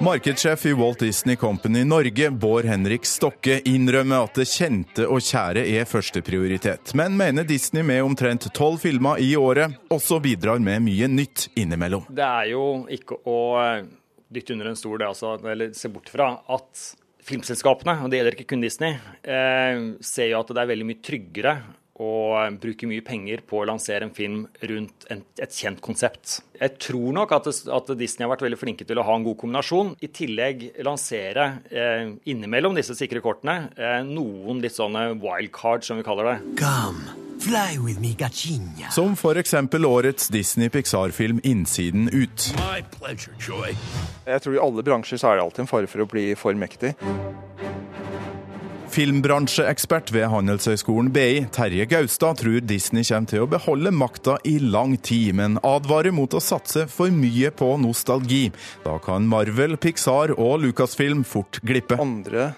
Markedssjef 0.00 0.66
i 0.66 0.72
Walt 0.72 0.98
Disney 0.98 1.36
Company 1.36 1.84
Norge, 1.84 2.30
Bård 2.30 2.64
Henrik 2.64 3.04
Stokke, 3.06 3.60
innrømmer 3.64 4.24
at 4.24 4.38
det 4.40 4.46
kjente 4.48 5.04
og 5.04 5.20
kjære 5.24 5.64
er 5.68 5.88
førsteprioritet, 5.88 6.94
men 6.98 7.16
mener 7.18 7.44
Disney 7.48 7.84
med 7.86 8.02
omtrent 8.04 8.48
tolv 8.56 8.80
filmer 8.80 9.20
i 9.20 9.34
året 9.36 9.76
også 9.92 10.20
bidrar 10.24 10.62
med 10.64 10.84
mye 10.86 11.10
nytt 11.12 11.50
innimellom. 11.60 12.06
Det 12.08 12.24
er 12.24 12.52
jo 12.54 12.64
ikke 12.90 13.20
å 13.28 13.40
eh, 13.60 13.84
dytte 14.32 14.56
under 14.56 14.72
en 14.72 14.80
stol, 14.80 15.04
altså, 15.04 15.36
eller 15.44 15.74
se 15.76 15.92
bort 15.92 16.08
fra 16.12 16.32
at 16.48 16.86
filmselskapene, 17.26 17.98
og 18.00 18.10
det 18.10 18.20
gjelder 18.20 18.38
ikke 18.38 18.54
kun 18.54 18.64
Disney, 18.64 18.96
eh, 19.22 19.84
ser 20.00 20.32
jo 20.32 20.40
at 20.40 20.54
det 20.54 20.64
er 20.64 20.72
veldig 20.72 20.88
mye 20.88 21.04
tryggere 21.04 21.58
og 22.00 22.56
bruker 22.62 22.88
mye 22.88 23.04
penger 23.04 23.42
på 23.46 23.60
å 23.60 23.66
lansere 23.68 24.06
en 24.06 24.14
film 24.16 24.44
rundt 24.64 25.06
en, 25.12 25.22
et 25.36 25.52
kjent 25.52 25.82
konsept. 25.84 26.38
Jeg 26.60 26.76
tror 26.80 27.12
nok 27.16 27.34
at, 27.36 27.48
at, 27.48 27.92
Disney 28.00 28.24
har 28.24 28.32
vært 28.32 28.46
veldig 28.46 28.60
flinke 28.60 28.86
til 28.88 29.00
å 29.00 29.04
ha 29.04 29.16
en 29.16 29.26
god 29.26 29.36
kombinasjon. 29.40 29.94
I 30.00 30.10
tillegg 30.16 30.66
lansere 30.86 31.46
eh, 31.68 32.12
innimellom 32.32 32.76
disse 32.76 32.96
sikre 32.96 33.22
kortene 33.24 33.70
eh, 33.76 34.00
noen 34.08 34.62
litt 34.64 34.76
sånne 34.76 35.10
wildcards, 35.20 35.90
som 35.90 36.00
vi 36.00 36.06
kaller 36.06 36.32
det. 36.32 36.38
Come. 36.60 37.20
Fly 37.40 37.78
with 37.80 38.00
me, 38.00 38.12
Gachinha. 38.12 38.90
Som 38.92 39.14
f.eks. 39.16 39.54
årets 39.84 40.28
Disney-Pixar-film 40.28 41.40
'Innsiden 41.42 42.10
ut'. 42.12 42.52
My 42.60 42.84
pleasure, 42.98 43.32
Joy. 43.40 43.76
Jeg 44.26 44.44
tror 44.44 44.56
i 44.56 44.60
alle 44.60 44.84
bransjer 44.84 45.20
så 45.20 45.32
er 45.32 45.40
det 45.40 45.46
alltid 45.46 45.64
en 45.64 45.72
fare 45.72 45.88
for 45.88 46.04
å 46.04 46.08
bli 46.08 46.26
for 46.36 46.52
mektig. 46.52 46.92
Filmbransjeekspert 48.90 50.10
ved 50.10 50.26
Handelshøyskolen 50.32 51.12
BI, 51.14 51.44
Terje 51.54 51.84
Gaustad, 51.86 52.40
tror 52.40 52.58
Disney 52.66 53.04
kommer 53.06 53.30
til 53.30 53.44
å 53.44 53.50
beholde 53.50 53.92
makta 53.94 54.34
i 54.48 54.56
lang 54.58 54.96
tid, 54.98 55.36
men 55.38 55.60
advarer 55.62 56.10
mot 56.14 56.34
å 56.34 56.42
satse 56.42 56.88
for 56.90 57.14
mye 57.14 57.52
på 57.54 57.68
nostalgi. 57.78 58.48
Da 58.82 58.96
kan 59.04 59.28
Marvel, 59.30 59.76
Pixar 59.78 60.34
og 60.34 60.64
Lucasfilm 60.64 61.22
fort 61.22 61.62
glippe. 61.62 62.00
Andre 62.02 62.50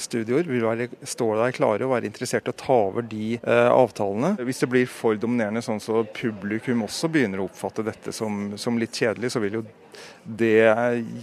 studioer 0.00 0.48
vil 0.48 0.64
være, 0.64 0.88
stå 1.06 1.28
der 1.38 1.54
klare 1.56 1.86
og 1.86 1.92
være 1.94 2.08
interessert 2.08 2.48
i 2.48 2.52
å 2.52 2.58
ta 2.58 2.76
over 2.88 3.06
de 3.06 3.36
eh, 3.38 3.70
avtalene. 3.70 4.34
Hvis 4.44 4.64
det 4.64 4.70
blir 4.72 4.90
for 4.90 5.18
dominerende 5.20 5.62
sånn 5.64 5.82
så 5.82 6.02
publikum 6.16 6.84
også 6.86 7.10
begynner 7.12 7.42
å 7.42 7.48
oppfatte 7.48 7.84
dette 7.86 8.14
som, 8.14 8.54
som 8.60 8.80
litt 8.80 8.96
kjedelig, 8.96 9.32
så 9.34 9.42
vil 9.44 9.60
jo 9.60 9.64
det 10.24 10.58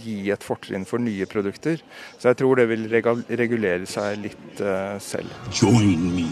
gi 0.04 0.18
et 0.32 0.44
fortrinn 0.46 0.86
for 0.88 1.02
nye 1.02 1.28
produkter. 1.28 1.82
Så 2.18 2.30
jeg 2.30 2.40
tror 2.40 2.62
det 2.62 2.68
vil 2.70 2.88
regulere 2.88 3.88
seg 3.90 4.22
litt 4.22 4.62
selv. 5.02 5.34
Join 5.52 6.08
me, 6.14 6.28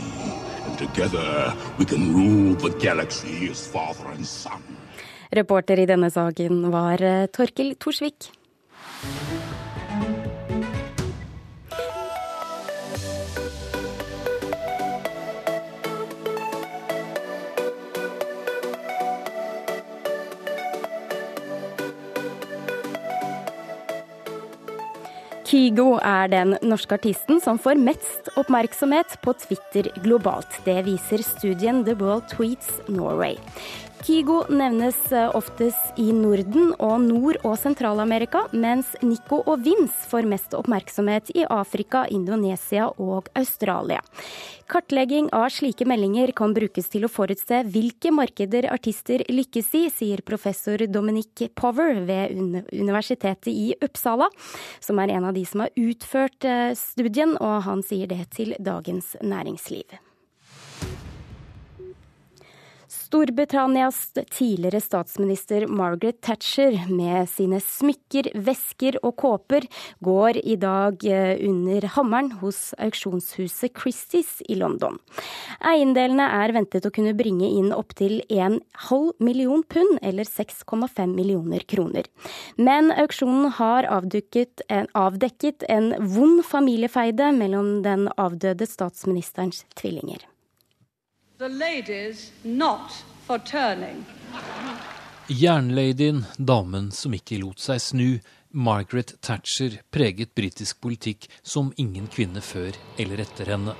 and 0.64 0.78
together 0.80 1.52
we 1.78 1.84
can 1.84 2.14
rule 2.16 2.56
the 2.56 2.72
galaxy 2.80 3.50
as 3.50 3.66
father 3.66 4.08
and 4.14 4.24
son. 4.26 4.64
Reporter 5.30 5.78
i 5.78 5.86
denne 5.86 6.10
saken 6.10 6.64
var 6.72 7.02
eh, 7.06 7.28
Torkil 7.30 7.76
Torsvik. 7.78 8.32
Kygo 25.50 25.96
er 25.98 26.28
den 26.30 26.52
norske 26.62 26.94
artisten 26.94 27.40
som 27.42 27.56
får 27.58 27.80
mest 27.82 28.28
oppmerksomhet 28.38 29.16
på 29.24 29.32
Twitter 29.42 29.88
globalt. 30.04 30.60
Det 30.62 30.76
viser 30.86 31.24
studien 31.26 31.80
The 31.82 31.96
World 31.98 32.28
Tweets 32.30 32.68
Norway. 32.86 33.34
Kygo 34.00 34.46
nevnes 34.48 34.96
eh, 35.12 35.36
oftest 35.36 35.98
i 36.00 36.06
Norden 36.16 36.70
og 36.80 37.02
Nord- 37.04 37.42
og 37.44 37.58
Sentral-Amerika, 37.60 38.46
mens 38.56 38.94
Nico 39.04 39.42
og 39.44 39.60
Vince 39.66 40.08
får 40.08 40.28
mest 40.30 40.56
oppmerksomhet 40.56 41.28
i 41.36 41.44
Afrika, 41.44 42.06
Indonesia 42.08 42.88
og 42.96 43.28
Australia. 43.36 44.00
Kartlegging 44.72 45.28
av 45.36 45.50
slike 45.52 45.84
meldinger 45.84 46.32
kan 46.32 46.56
brukes 46.56 46.88
til 46.88 47.04
å 47.04 47.12
forutse 47.12 47.60
hvilke 47.68 48.12
markeder 48.14 48.70
artister 48.72 49.26
lykkes 49.28 49.72
i, 49.76 49.86
sier 49.92 50.24
professor 50.24 50.80
Dominic 50.88 51.50
Power 51.58 52.00
ved 52.08 52.38
Universitetet 52.72 53.52
i 53.52 53.74
Uppsala, 53.84 54.30
som 54.80 55.02
er 55.02 55.18
en 55.18 55.28
av 55.28 55.36
de 55.36 55.44
som 55.44 55.66
har 55.66 55.74
utført 55.76 56.48
eh, 56.48 56.70
studien, 56.78 57.36
og 57.36 57.66
han 57.68 57.84
sier 57.84 58.08
det 58.08 58.30
til 58.32 58.56
Dagens 58.64 59.18
Næringsliv. 59.20 60.00
Storbritannias 63.10 64.12
tidligere 64.30 64.78
statsminister 64.80 65.66
Margaret 65.66 66.20
Thatcher 66.22 66.76
med 66.94 67.26
sine 67.26 67.58
smykker, 67.58 68.28
vesker 68.46 69.00
og 69.02 69.16
kåper 69.18 69.66
går 69.98 70.38
i 70.38 70.54
dag 70.62 71.02
eh, 71.10 71.42
under 71.48 71.88
hammeren 71.96 72.30
hos 72.38 72.60
auksjonshuset 72.78 73.74
Christies 73.74 74.36
i 74.46 74.60
London. 74.62 75.00
Eiendelene 75.58 76.30
er 76.38 76.54
ventet 76.54 76.86
å 76.86 76.94
kunne 76.94 77.16
bringe 77.18 77.50
inn 77.50 77.74
opptil 77.74 78.20
en 78.30 78.60
halv 78.86 79.10
million 79.18 79.66
pund, 79.66 79.98
eller 80.06 80.30
6,5 80.30 81.10
millioner 81.10 81.66
kroner. 81.66 82.06
Men 82.54 82.94
auksjonen 82.94 83.50
har 83.58 83.90
en, 83.90 84.86
avdekket 84.94 85.66
en 85.66 85.96
vond 86.14 86.46
familiefeide 86.46 87.34
mellom 87.34 87.80
den 87.82 88.06
avdøde 88.14 88.70
statsministerens 88.70 89.64
tvillinger. 89.74 90.29
The 91.40 91.48
ladies 91.48 92.32
not 92.42 93.04
for 93.26 93.38
turning. 93.38 94.04
Jernladyen, 95.26 96.24
damen 96.36 96.90
som 96.92 97.14
ikke 97.16 97.38
lot 97.40 97.62
seg 97.64 97.80
snu, 97.80 98.08
Margaret 98.52 99.14
Thatcher, 99.24 99.78
preget 99.88 100.34
britisk 100.36 100.82
politikk 100.84 101.24
som 101.40 101.70
ingen 101.80 102.10
kvinne 102.12 102.42
før 102.44 102.76
eller 103.00 103.24
etter 103.24 103.54
henne. 103.54 103.72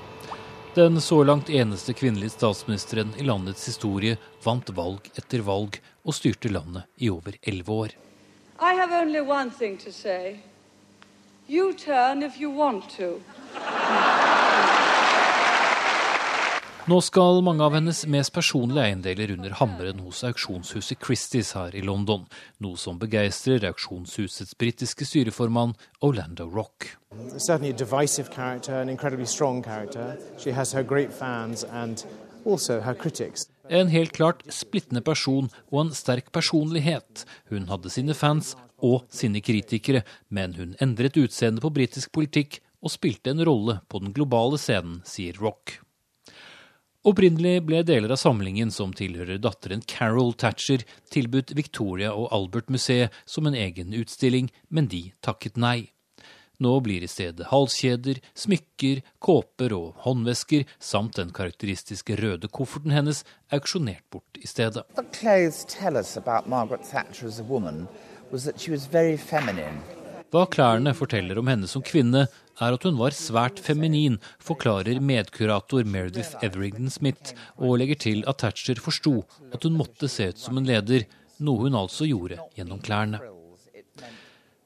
Den 0.73 0.97
så 1.05 1.19
langt 1.21 1.53
eneste 1.53 1.93
kvinnelige 1.93 2.33
statsministeren 2.33 3.13
i 3.21 3.27
landets 3.29 3.67
historie 3.69 4.17
vant 4.41 4.73
valg 4.73 5.11
etter 5.13 5.45
valg 5.45 5.77
og 6.01 6.17
styrte 6.17 6.49
landet 6.49 6.89
i 6.97 7.13
over 7.13 7.37
elleve 7.43 7.77
år. 7.83 7.93
I 8.57 8.73
have 8.73 8.89
only 9.03 9.21
one 9.21 9.53
thing 9.53 9.77
to 9.85 9.93
say. 9.93 10.39
You 11.47 11.73
turn 11.73 12.23
if 12.23 12.41
you 12.41 12.49
want 12.49 12.89
to. 12.97 13.19
Nå 16.89 16.97
skal 17.05 17.43
mange 17.45 17.61
av 17.61 17.75
hennes 17.77 17.99
mest 18.09 18.31
personlige 18.33 18.81
eiendeler 18.87 19.35
under 19.35 19.53
hammeren 19.59 19.99
hos 20.01 20.23
auksjonshuset 20.25 20.97
Christies 21.05 21.51
her 21.53 21.75
i 21.77 21.83
London, 21.85 22.23
noe 22.57 22.79
som 22.81 22.97
begeistrer 22.97 23.67
auksjonshusets 23.69 24.55
britiske 24.57 25.05
styreformann 25.05 25.75
Orlando 26.01 26.47
Rock. 26.49 26.87
En 33.69 33.93
helt 33.93 34.17
klart 34.17 34.41
splittende 34.49 35.05
person 35.05 35.51
og 35.69 35.77
en 35.83 35.93
sterk 36.01 36.33
personlighet. 36.33 37.27
Hun 37.53 37.69
hadde 37.69 37.93
sine 37.93 38.17
fans 38.17 38.55
og 38.81 39.05
sine 39.13 39.45
kritikere, 39.45 40.01
men 40.33 40.57
hun 40.57 40.73
endret 40.81 41.21
utseendet 41.21 41.61
på 41.61 41.73
britisk 41.77 42.09
politikk 42.17 42.57
og 42.81 42.97
spilte 42.97 43.35
en 43.35 43.45
rolle 43.45 43.77
på 43.85 44.01
den 44.01 44.17
globale 44.17 44.57
scenen, 44.57 45.03
sier 45.05 45.37
Rock. 45.37 45.77
Opprinnelig 47.01 47.63
ble 47.65 47.79
deler 47.81 48.11
av 48.13 48.19
samlingen 48.21 48.69
som 48.69 48.91
tilhører 48.93 49.39
datteren 49.41 49.81
Carol 49.89 50.35
Thatcher, 50.37 50.83
tilbudt 51.09 51.55
Victoria 51.57 52.11
og 52.13 52.27
Albert-museet 52.35 53.15
som 53.25 53.49
en 53.49 53.57
egen 53.57 53.95
utstilling, 53.97 54.51
men 54.69 54.85
de 54.91 55.07
takket 55.25 55.57
nei. 55.57 55.89
Nå 56.61 56.75
blir 56.85 57.01
i 57.01 57.09
stedet 57.09 57.47
halskjeder, 57.49 58.19
smykker, 58.37 59.01
kåper 59.17 59.73
og 59.73 60.03
håndvesker 60.05 60.67
samt 60.77 61.17
den 61.17 61.33
karakteristiske 61.33 62.19
røde 62.21 62.51
kofferten 62.53 62.93
hennes 62.93 63.23
auksjonert 63.49 64.05
bort 64.13 64.37
i 64.37 64.45
stedet. 64.45 64.85
Hva 70.31 70.45
klærne 70.53 70.93
forteller 70.95 71.41
om 71.41 71.49
henne 71.49 71.67
som 71.67 71.81
kvinne, 71.81 72.27
er 72.61 72.77
at 72.77 72.85
hun 72.87 72.99
var 72.99 73.15
svært 73.17 73.59
feminin, 73.63 74.19
forklarer 74.43 75.01
medkurator 75.01 75.83
Meredith 75.83 76.37
Everington 76.45 76.93
Smith, 76.93 77.33
og 77.57 77.79
legger 77.81 77.99
til 78.07 78.23
at 78.29 78.41
Thatcher 78.45 78.81
forsto 78.81 79.21
at 79.51 79.65
hun 79.65 79.77
måtte 79.81 80.09
se 80.11 80.29
ut 80.31 80.41
som 80.41 80.61
en 80.61 80.69
leder, 80.69 81.07
noe 81.41 81.67
hun 81.67 81.77
altså 81.77 82.07
gjorde 82.09 82.39
gjennom 82.55 82.81
klærne. 82.85 83.21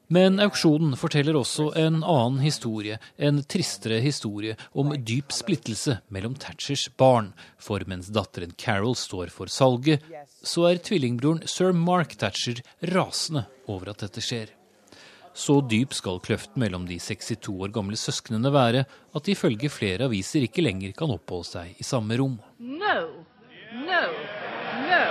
Men 0.07 0.37
auksjonen 0.43 0.93
forteller 0.99 1.37
også 1.39 1.71
en 1.81 2.03
annen 2.03 2.41
historie, 2.43 2.99
en 3.17 3.41
tristere 3.49 3.97
historie 4.03 4.53
om 4.77 4.93
dyp 5.01 5.33
splittelse 5.33 5.97
mellom 6.13 6.35
Thatchers 6.37 6.85
barn. 6.97 7.31
For 7.57 7.81
mens 7.89 8.11
datteren 8.13 8.53
Carol 8.53 8.93
står 8.99 9.33
for 9.33 9.49
salget, 9.49 10.05
så 10.45 10.67
er 10.69 10.83
tvillingbroren 10.85 11.47
sir 11.49 11.73
Mark 11.73 12.13
Thatcher 12.21 12.61
rasende 12.93 13.47
over 13.65 13.95
at 13.95 14.05
dette 14.05 14.21
skjer. 14.21 14.53
Så 15.35 15.57
dyp 15.67 15.91
skal 15.93 16.21
kløften 16.23 16.61
mellom 16.63 16.85
de 16.87 16.95
62 17.01 17.49
år 17.51 17.73
gamle 17.75 17.97
søsknene 17.99 18.51
være 18.55 18.85
at 18.87 19.25
de 19.27 19.33
ifølge 19.35 19.67
flere 19.67 20.07
aviser 20.07 20.45
ikke 20.47 20.63
lenger 20.63 20.95
kan 20.95 21.11
oppholde 21.11 21.49
seg 21.49 21.81
i 21.81 21.87
samme 21.87 22.15
rom. 22.21 22.37
No. 22.59 22.95
No. 23.83 24.03
No. 24.87 25.01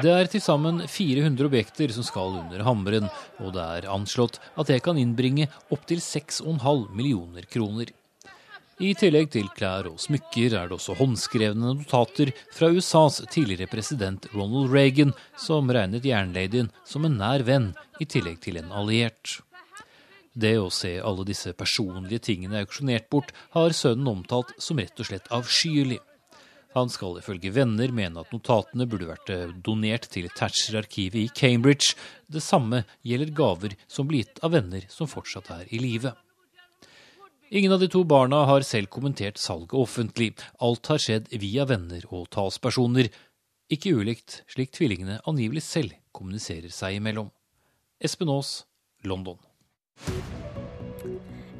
Det 0.00 0.12
er 0.14 0.30
til 0.32 0.40
sammen 0.40 0.84
400 0.88 1.44
objekter 1.50 1.90
som 1.92 2.06
skal 2.06 2.38
under 2.38 2.62
hammeren, 2.64 3.10
og 3.42 3.50
det 3.56 3.64
er 3.80 3.88
anslått 3.92 4.38
at 4.54 4.70
det 4.70 4.78
kan 4.86 4.96
innbringe 4.96 5.50
opptil 5.74 5.98
6,5 6.00 6.86
millioner 6.94 7.50
kroner. 7.50 7.90
I 8.80 8.94
tillegg 8.96 9.26
til 9.34 9.48
klær 9.52 9.90
og 9.90 9.98
smykker 10.00 10.54
er 10.56 10.70
det 10.70 10.78
også 10.78 10.94
håndskrevne 10.96 11.74
notater 11.76 12.30
fra 12.56 12.70
USAs 12.72 13.18
tidligere 13.28 13.68
president 13.68 14.24
Ronald 14.32 14.72
Reagan, 14.72 15.12
som 15.36 15.68
regnet 15.68 16.06
jernladyen 16.08 16.70
som 16.88 17.04
en 17.04 17.18
nær 17.20 17.44
venn, 17.44 17.74
i 18.00 18.06
tillegg 18.08 18.38
til 18.40 18.56
en 18.56 18.70
alliert. 18.72 19.34
Det 20.32 20.54
å 20.56 20.70
se 20.72 20.94
alle 20.96 21.26
disse 21.28 21.52
personlige 21.52 22.22
tingene 22.30 22.62
auksjonert 22.62 23.10
bort, 23.12 23.34
har 23.52 23.76
sønnen 23.76 24.08
omtalt 24.14 24.54
som 24.56 24.80
rett 24.80 24.96
og 24.96 25.10
slett 25.10 25.28
avskyelig. 25.28 26.00
Han 26.72 26.88
skal 26.88 27.20
ifølge 27.20 27.52
venner 27.52 27.92
mene 27.92 28.24
at 28.24 28.32
notatene 28.32 28.88
burde 28.88 29.10
vært 29.10 29.34
donert 29.60 30.08
til 30.08 30.32
Thatcher-arkivet 30.32 31.20
i 31.26 31.28
Cambridge. 31.36 31.92
Det 32.32 32.40
samme 32.40 32.86
gjelder 33.04 33.36
gaver 33.44 33.76
som 33.84 34.08
blir 34.08 34.24
gitt 34.24 34.40
av 34.40 34.56
venner 34.56 34.88
som 34.88 35.10
fortsatt 35.10 35.52
er 35.58 35.68
i 35.68 35.84
live. 35.84 36.16
Ingen 37.52 37.72
av 37.72 37.80
de 37.80 37.88
to 37.90 38.04
barna 38.04 38.44
har 38.46 38.62
selv 38.62 38.86
kommentert 38.94 39.38
salget 39.42 39.72
offentlig. 39.74 40.36
Alt 40.62 40.86
har 40.86 41.02
skjedd 41.02 41.32
via 41.42 41.64
venner 41.66 42.04
og 42.14 42.28
talspersoner. 42.30 43.08
Ikke 43.74 43.96
ulikt 43.98 44.44
slik 44.54 44.70
tvillingene 44.76 45.18
angivelig 45.26 45.64
selv 45.66 45.96
kommuniserer 46.14 46.70
seg 46.70 47.00
imellom. 47.00 47.32
Espen 47.98 48.30
Aas, 48.30 48.52
London. 49.02 49.42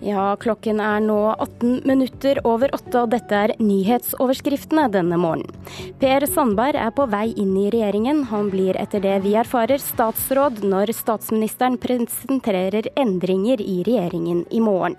Ja, 0.01 0.37
klokken 0.41 0.79
er 0.81 1.03
nå 1.05 1.19
18 1.35 1.83
minutter 1.85 2.39
over 2.49 2.73
åtte, 2.73 3.03
og 3.03 3.11
dette 3.13 3.37
er 3.37 3.53
nyhetsoverskriftene 3.61 4.87
denne 4.95 5.19
morgenen. 5.21 5.53
Per 6.01 6.25
Sandberg 6.25 6.79
er 6.81 6.95
på 6.97 7.05
vei 7.13 7.27
inn 7.37 7.53
i 7.61 7.67
regjeringen. 7.69 8.23
Han 8.31 8.49
blir 8.49 8.79
etter 8.81 9.05
det 9.05 9.19
vi 9.27 9.35
erfarer 9.37 9.83
statsråd 9.83 10.63
når 10.65 10.95
statsministeren 10.97 11.77
presenterer 11.83 12.89
endringer 12.97 13.61
i 13.61 13.83
regjeringen 13.85 14.47
i 14.49 14.63
morgen. 14.65 14.97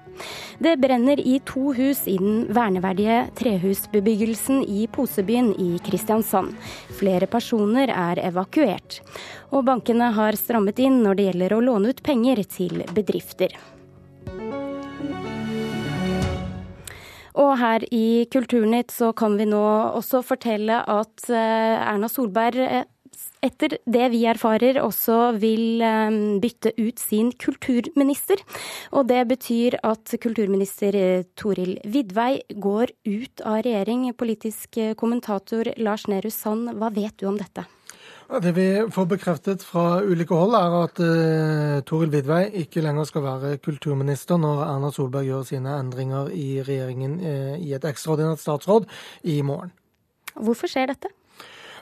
Det 0.62 0.76
brenner 0.78 1.18
i 1.18 1.40
to 1.50 1.74
hus 1.74 2.06
i 2.06 2.20
den 2.22 2.46
verneverdige 2.54 3.24
trehusbebyggelsen 3.42 4.62
i 4.70 4.86
Posebyen 4.86 5.56
i 5.58 5.72
Kristiansand. 5.82 6.54
Flere 7.02 7.26
personer 7.26 7.90
er 7.90 8.22
evakuert. 8.30 9.02
Og 9.50 9.66
bankene 9.66 10.14
har 10.14 10.38
strammet 10.38 10.78
inn 10.78 11.02
når 11.02 11.18
det 11.18 11.30
gjelder 11.32 11.58
å 11.58 11.68
låne 11.72 11.90
ut 11.90 12.06
penger 12.06 12.46
til 12.46 12.84
bedrifter. 12.94 13.58
Og 17.40 17.54
her 17.62 17.86
i 17.94 18.26
Kulturnytt 18.32 18.92
så 18.94 19.12
kan 19.18 19.38
vi 19.40 19.48
nå 19.50 19.62
også 19.98 20.24
fortelle 20.26 20.82
at 20.90 21.30
eh, 21.30 21.78
Erna 21.80 22.10
Solberg 22.12 22.60
eh, 22.66 22.88
etter 23.42 23.76
det 23.90 24.08
vi 24.14 24.22
erfarer, 24.30 24.80
også 24.82 25.34
vil 25.42 25.84
eh, 25.86 26.20
bytte 26.44 26.74
ut 26.80 27.02
sin 27.02 27.32
kulturminister. 27.42 28.44
Og 28.92 29.08
det 29.12 29.24
betyr 29.32 29.80
at 29.88 30.16
kulturminister 30.22 30.98
Toril 31.40 31.78
Vidvei 31.86 32.42
går 32.52 32.96
ut 33.08 33.46
av 33.46 33.62
regjering. 33.68 34.10
Politisk 34.18 34.82
kommentator 35.00 35.72
Lars 35.80 36.08
Nehru 36.12 36.32
Sand, 36.34 36.74
hva 36.78 36.92
vet 36.94 37.16
du 37.22 37.30
om 37.32 37.40
dette? 37.40 37.68
Det 38.40 38.52
vi 38.56 38.66
får 38.96 39.06
bekreftet 39.12 39.64
fra 39.68 40.00
ulike 40.08 40.36
hold, 40.38 40.54
er 40.56 40.76
at 40.78 41.00
uh, 41.04 41.82
Toril 41.84 42.14
Vidvei 42.14 42.46
ikke 42.62 42.80
lenger 42.80 43.10
skal 43.10 43.26
være 43.26 43.58
kulturminister 43.60 44.40
når 44.40 44.62
Erna 44.70 44.92
Solberg 44.96 45.28
gjør 45.28 45.48
sine 45.50 45.74
endringer 45.76 46.30
i 46.32 46.62
regjeringen 46.64 47.18
uh, 47.20 47.58
i 47.60 47.74
et 47.76 47.88
ekstraordinært 47.90 48.40
statsråd 48.40 48.88
i 49.28 49.42
morgen. 49.44 49.74
Hvorfor 50.40 50.72
skjer 50.72 50.94
dette? 50.94 51.12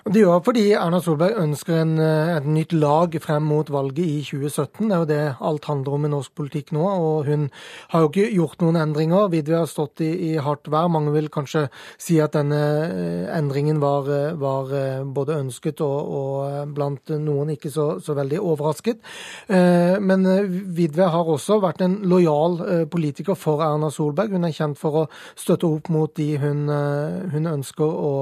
Det 0.08 0.22
gjør 0.22 0.40
fordi 0.46 0.62
Erna 0.80 1.02
Solberg 1.04 1.36
ønsker 1.42 1.82
en, 1.82 1.98
eh, 2.00 2.38
et 2.38 2.46
nytt 2.48 2.72
lag 2.72 3.12
frem 3.20 3.44
mot 3.44 3.68
valget 3.68 4.00
i 4.00 4.22
2017. 4.24 4.88
Det 4.88 4.96
er 4.96 5.00
jo 5.02 5.08
det 5.10 5.36
alt 5.42 5.66
handler 5.66 5.94
om 5.94 6.06
i 6.06 6.12
norsk 6.14 6.32
politikk 6.40 6.72
nå. 6.72 6.86
Og 6.88 7.26
hun 7.26 7.50
har 7.90 8.02
jo 8.02 8.08
ikke 8.08 8.32
gjort 8.32 8.62
noen 8.62 8.80
endringer. 8.80 9.30
Vidve 9.30 9.58
har 9.60 9.68
stått 9.68 10.00
i, 10.00 10.32
i, 10.32 10.38
hardt 10.38 10.72
vær. 10.72 10.88
Mange 10.88 11.12
vil 11.12 11.28
kanskje 11.28 11.68
si 11.98 12.20
at 12.24 12.32
denne 12.32 12.62
eh, 12.88 13.38
endringen 13.38 13.82
var, 13.82 14.08
eh, 14.08 14.38
var 14.40 14.72
både 15.04 15.36
ønsket 15.36 15.82
og, 15.82 16.00
og, 16.08 16.74
blant 16.74 17.10
noen 17.10 17.50
ikke 17.52 17.70
så, 17.70 18.00
så 18.00 18.16
veldig 18.16 18.40
overrasket. 18.40 19.00
Men 19.50 20.24
Vidve 20.76 21.10
har 21.12 21.28
også 21.28 21.60
vært 21.62 21.82
en 21.82 21.96
lojal 22.08 22.86
politiker 22.92 23.36
for 23.36 23.64
Erna 23.66 23.90
Solberg. 23.92 24.32
Hun 24.32 24.46
er 24.46 24.54
kjent 24.56 24.78
for 24.80 25.02
å 25.02 25.06
støtte 25.36 25.68
opp 25.68 25.90
mot 25.90 26.14
de 26.16 26.38
hun, 26.40 26.68
hun 27.34 27.50
ønsker 27.50 27.86
å 27.86 28.14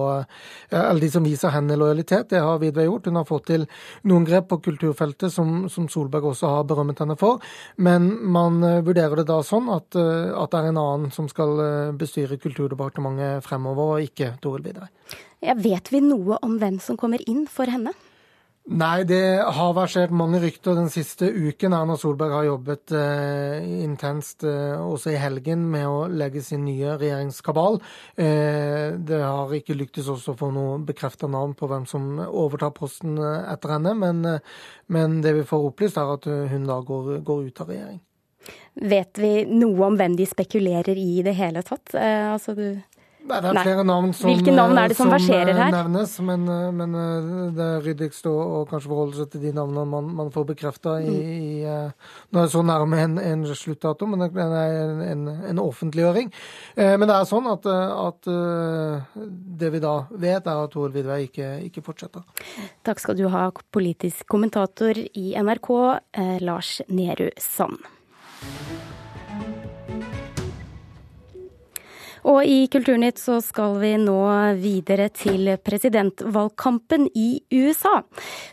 Eller 0.72 1.02
de 1.02 1.10
som 1.12 1.26
viser 1.26 1.52
henne 1.54 1.67
lojalitet. 1.76 2.30
Det 2.30 2.40
har 2.40 2.62
Vidve 2.62 2.86
gjort. 2.88 3.10
Hun 3.10 3.20
har 3.20 3.28
fått 3.28 3.48
til 3.52 3.68
noen 4.08 4.26
grep 4.28 4.48
på 4.48 4.62
kulturfeltet 4.70 5.34
som, 5.34 5.68
som 5.70 5.90
Solberg 5.92 6.32
også 6.32 6.54
har 6.54 6.68
berømmet 6.70 7.04
henne 7.04 7.18
for. 7.20 7.44
Men 7.76 8.08
man 8.24 8.62
uh, 8.64 8.80
vurderer 8.86 9.20
det 9.20 9.28
da 9.28 9.42
sånn 9.44 9.68
at, 9.74 9.92
uh, 10.00 10.32
at, 10.38 10.54
det 10.54 10.62
er 10.62 10.72
en 10.72 10.82
annen 10.84 11.12
som 11.16 11.28
skal 11.32 11.56
uh, 11.60 11.96
bestyre 11.98 12.40
Kulturdepartementet 12.40 13.44
fremover, 13.46 13.98
og 13.98 14.08
ikke 14.08 14.36
Toril 14.44 14.64
Vidvei. 14.70 14.88
Ja, 15.44 15.58
vet 15.58 15.92
vi 15.92 16.02
noe 16.02 16.40
om 16.46 16.56
hvem 16.62 16.80
som 16.84 16.98
kommer 17.00 17.22
inn 17.28 17.46
for 17.52 17.70
henne? 17.70 17.92
Nei, 18.68 19.06
det 19.08 19.40
har 19.56 19.76
versert 19.78 20.12
mange 20.12 20.42
rykter 20.44 20.76
den 20.76 20.90
siste 20.92 21.30
uken. 21.32 21.72
Erna 21.72 21.96
Solberg 21.96 22.34
har 22.36 22.48
jobbet 22.50 22.92
eh, 23.00 23.64
intenst 23.86 24.44
eh, 24.44 24.76
også 24.76 25.14
i 25.14 25.22
helgen 25.22 25.64
med 25.72 25.86
å 25.88 26.02
legge 26.12 26.44
sin 26.44 26.66
nye 26.68 26.98
regjeringskabal. 27.00 27.80
Eh, 28.20 28.98
det 29.00 29.22
har 29.24 29.54
ikke 29.56 29.78
lyktes 29.78 30.10
også 30.12 30.36
å 30.36 30.40
få 30.42 30.50
noe 30.52 30.82
bekrefta 30.84 31.30
navn 31.32 31.56
på 31.56 31.70
hvem 31.72 31.86
som 31.88 32.20
overtar 32.28 32.76
posten 32.76 33.16
eh, 33.16 33.48
etter 33.54 33.78
henne, 33.78 33.96
men, 34.04 34.20
eh, 34.34 34.60
men, 34.92 35.22
det 35.24 35.38
vi 35.40 35.48
får 35.48 35.70
opplyst, 35.70 36.02
er 36.04 36.12
at 36.18 36.28
hun 36.28 36.68
da 36.68 36.82
går, 36.84 37.22
går, 37.24 37.48
ut 37.48 37.64
av 37.64 37.72
regjering. 37.72 38.04
Vet 38.84 39.24
vi 39.24 39.32
noe 39.48 39.88
om 39.88 39.96
hvem 39.96 40.20
de 40.20 40.28
spekulerer 40.28 41.00
i 41.00 41.08
i 41.22 41.24
det 41.24 41.38
hele 41.40 41.64
tatt? 41.64 41.96
Eh, 41.96 42.34
altså 42.34 42.52
du 42.58 42.68
det 43.28 43.52
er 43.52 43.58
flere 43.66 43.84
navn 43.88 44.14
som, 44.16 44.30
Hvilke 44.30 44.54
navn 44.56 44.78
er 44.80 44.92
det 44.92 44.98
som, 44.98 45.10
som 45.10 45.14
verserer 45.16 45.52
her? 45.56 45.68
Eh, 45.68 45.76
nevnes, 45.76 46.14
men, 46.26 46.46
eh, 46.52 46.70
men, 46.76 46.96
eh, 46.98 47.30
det 47.58 47.68
er 47.68 47.86
ryddigst 47.86 48.28
å, 48.30 48.34
å 48.34 48.62
kanskje 48.70 48.92
forholde 48.92 49.20
seg 49.20 49.30
til 49.34 49.44
de 49.46 49.54
navnene 49.58 49.86
man, 49.92 50.10
man 50.22 50.32
får 50.34 50.48
bekrefta 50.54 50.98
i, 51.04 51.14
mm. 51.14 51.36
i 51.36 51.68
Nå 51.68 52.42
er 52.42 52.48
det 52.48 52.54
så 52.54 52.64
nærme 52.66 53.00
en, 53.04 53.18
en 53.22 53.46
sluttdato, 53.48 54.08
men 54.10 54.24
det 54.24 54.46
er 54.46 54.92
en, 55.12 55.28
en 55.50 55.62
offentliggjøring. 55.62 56.30
Men 56.78 57.06
det 57.08 57.16
er 57.16 57.28
sånn 57.30 57.48
at, 57.52 57.68
at, 57.68 58.30
det 59.62 59.72
vi 59.74 59.82
da 59.84 59.94
vet, 60.12 60.48
er 60.48 60.64
at 60.66 60.74
Tor 60.74 60.94
Vidvei 60.96 61.24
ikke, 61.28 61.50
ikke 61.68 61.84
fortsetter. 61.86 62.26
Takk 62.88 63.04
skal 63.04 63.18
du 63.20 63.28
ha, 63.34 63.48
politisk 63.74 64.28
kommentator 64.32 65.00
i 65.00 65.30
NRK, 65.38 65.74
Lars 66.44 66.78
Nehru 66.88 67.30
Sand. 67.42 67.84
Og 72.28 72.44
i 72.44 72.66
Kulturnytt 72.68 73.22
så 73.22 73.38
skal 73.40 73.78
vi 73.80 73.94
nå 74.02 74.20
videre 74.60 75.08
til 75.16 75.48
presidentvalgkampen 75.64 77.08
i 77.16 77.40
USA. 77.56 78.02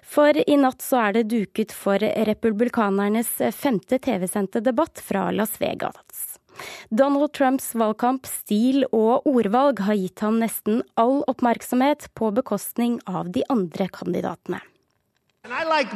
For 0.06 0.30
i 0.38 0.58
natt 0.60 0.84
så 0.84 1.00
er 1.08 1.16
det 1.16 1.24
duket 1.32 1.74
for 1.74 1.98
republikanernes 1.98 3.32
femte 3.56 3.98
TV-sendte 3.98 4.62
debatt 4.62 5.02
fra 5.02 5.26
Las 5.34 5.58
Vegas. 5.58 6.38
Donald 6.90 7.32
Trumps 7.34 7.72
valgkamp, 7.74 8.28
stil 8.30 8.84
og 8.92 9.26
ordvalg 9.26 9.82
har 9.88 9.98
gitt 9.98 10.22
han 10.22 10.38
nesten 10.38 10.84
all 10.94 11.24
oppmerksomhet 11.26 12.06
på 12.14 12.30
bekostning 12.36 13.00
av 13.10 13.32
de 13.34 13.42
andre 13.50 13.88
kandidatene. 13.90 14.62
And 15.44 15.52
I 15.52 15.64
like. 15.66 15.90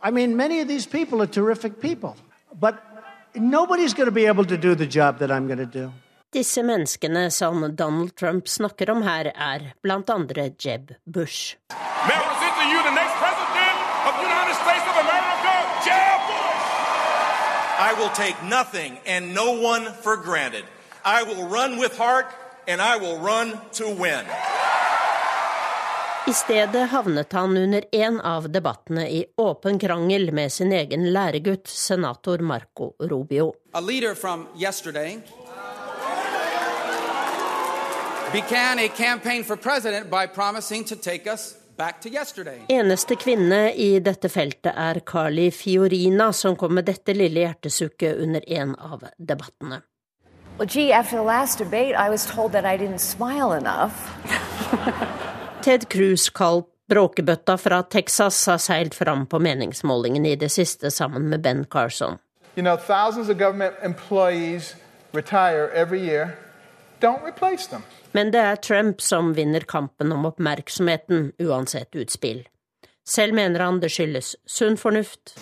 I 0.00 0.10
mean, 0.12 0.36
many 0.36 0.60
of 0.60 0.68
these 0.68 0.86
people 0.86 1.20
are 1.20 1.26
terrific 1.26 1.80
people. 1.80 2.16
But 2.54 2.87
Nobody's 3.34 3.94
going 3.94 4.06
to 4.06 4.12
be 4.12 4.26
able 4.26 4.44
to 4.44 4.56
do 4.56 4.74
the 4.74 4.86
job 4.86 5.18
that 5.18 5.30
I'm 5.30 5.46
going 5.46 5.58
to 5.58 5.66
do. 5.66 5.92
Disse 6.30 6.62
menneskene 6.62 7.30
som 7.30 7.74
Donald 7.76 8.16
Trump 8.16 8.48
snakker 8.48 8.90
om 8.90 9.02
her, 9.02 9.32
er 9.34 9.72
bl.a. 9.82 10.50
Jeb 10.58 10.92
Bush. 11.06 11.56
I 17.80 17.94
will 17.96 18.10
take 18.10 18.36
nothing 18.44 18.98
and 19.06 19.34
no 19.34 19.52
one 19.52 19.86
for 20.02 20.16
granted. 20.16 20.64
I 21.04 21.22
will 21.22 21.48
run 21.48 21.78
with 21.78 21.96
heart 21.96 22.26
and 22.66 22.82
I 22.82 22.96
will 22.98 23.18
run 23.18 23.58
to 23.74 23.88
win. 23.88 24.26
I 26.26 26.32
stedet 26.32 26.90
havnet 26.90 27.32
han 27.32 27.56
under 27.56 27.84
en 27.92 28.20
av 28.20 28.50
debattene 28.50 29.08
i 29.08 29.24
åpen 29.36 29.78
krangel 29.78 30.32
med 30.32 30.52
sin 30.52 30.72
egen 30.72 31.12
læregutt, 31.12 31.68
senator 31.68 32.38
Marco 32.38 32.92
Rubio. 32.98 33.52
Eneste 42.68 43.16
kvinne 43.16 43.60
i 43.72 43.88
dette 44.00 44.28
feltet 44.28 44.72
er 44.74 45.00
Carly 45.06 45.50
Fiorina, 45.50 46.32
som 46.32 46.56
kom 46.56 46.74
med 46.74 46.84
dette 46.90 47.14
lille 47.14 47.46
hjertesukket 47.46 48.20
under 48.20 48.44
en 48.60 48.74
av 48.76 49.06
debattene. 49.16 49.80
Well, 50.58 50.66
gee, 50.66 50.92
after 50.92 51.16
the 51.16 51.22
last 51.22 51.58
debate, 51.58 51.94
I 51.94 52.10
was 52.10 52.26
told 52.26 52.52
that 52.52 52.64
I 52.64 52.76
didn't 52.76 52.98
smile 52.98 53.52
enough. 53.52 53.94
Ted 55.68 55.88
Cruz 55.88 56.30
kalt 56.30 56.64
bråkebøtta 56.88 57.58
fra 57.60 57.82
Texas 57.82 58.46
har 58.48 58.56
seilt 58.56 58.94
fram 58.96 59.26
på 59.28 59.36
meningsmålingene 59.38 60.30
i 60.32 60.38
det 60.40 60.48
siste 60.48 60.88
sammen 60.90 61.26
med 61.28 61.42
Ben 61.44 61.64
Carson. 61.64 62.16
You 62.56 62.62
know, 62.62 62.78
Men 68.12 68.32
det 68.32 68.40
er 68.40 68.56
Trump 68.56 69.00
som 69.00 69.34
vinner 69.34 69.60
kampen 69.60 70.12
om 70.12 70.24
oppmerksomheten, 70.24 71.32
uansett 71.38 71.94
utspill. 71.94 72.48
Selv 73.04 73.34
mener 73.34 73.60
han 73.60 73.80
det 73.80 73.92
skyldes 73.92 74.36
sunn 74.46 74.80
fornuft 74.80 75.36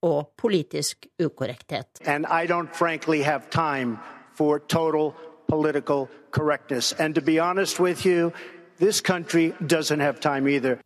og 0.00 0.28
politisk 0.36 1.06
ukorrekthet. 1.22 1.88
And 2.06 2.26
I 2.26 2.46
don't 2.46 2.72
frankly 2.72 3.22
have 3.22 3.42
time 3.50 3.98
for 4.34 4.58
total 4.58 5.12
political 5.48 6.08
correctness. 6.30 6.92
And 6.98 7.14
to 7.14 7.20
be 7.20 7.38
honest 7.38 7.80
with 7.80 8.04
you, 8.06 8.32
this 8.78 9.00
country 9.00 9.54
doesn't 9.66 10.00
have 10.00 10.20
time 10.20 10.48
either. 10.48 10.78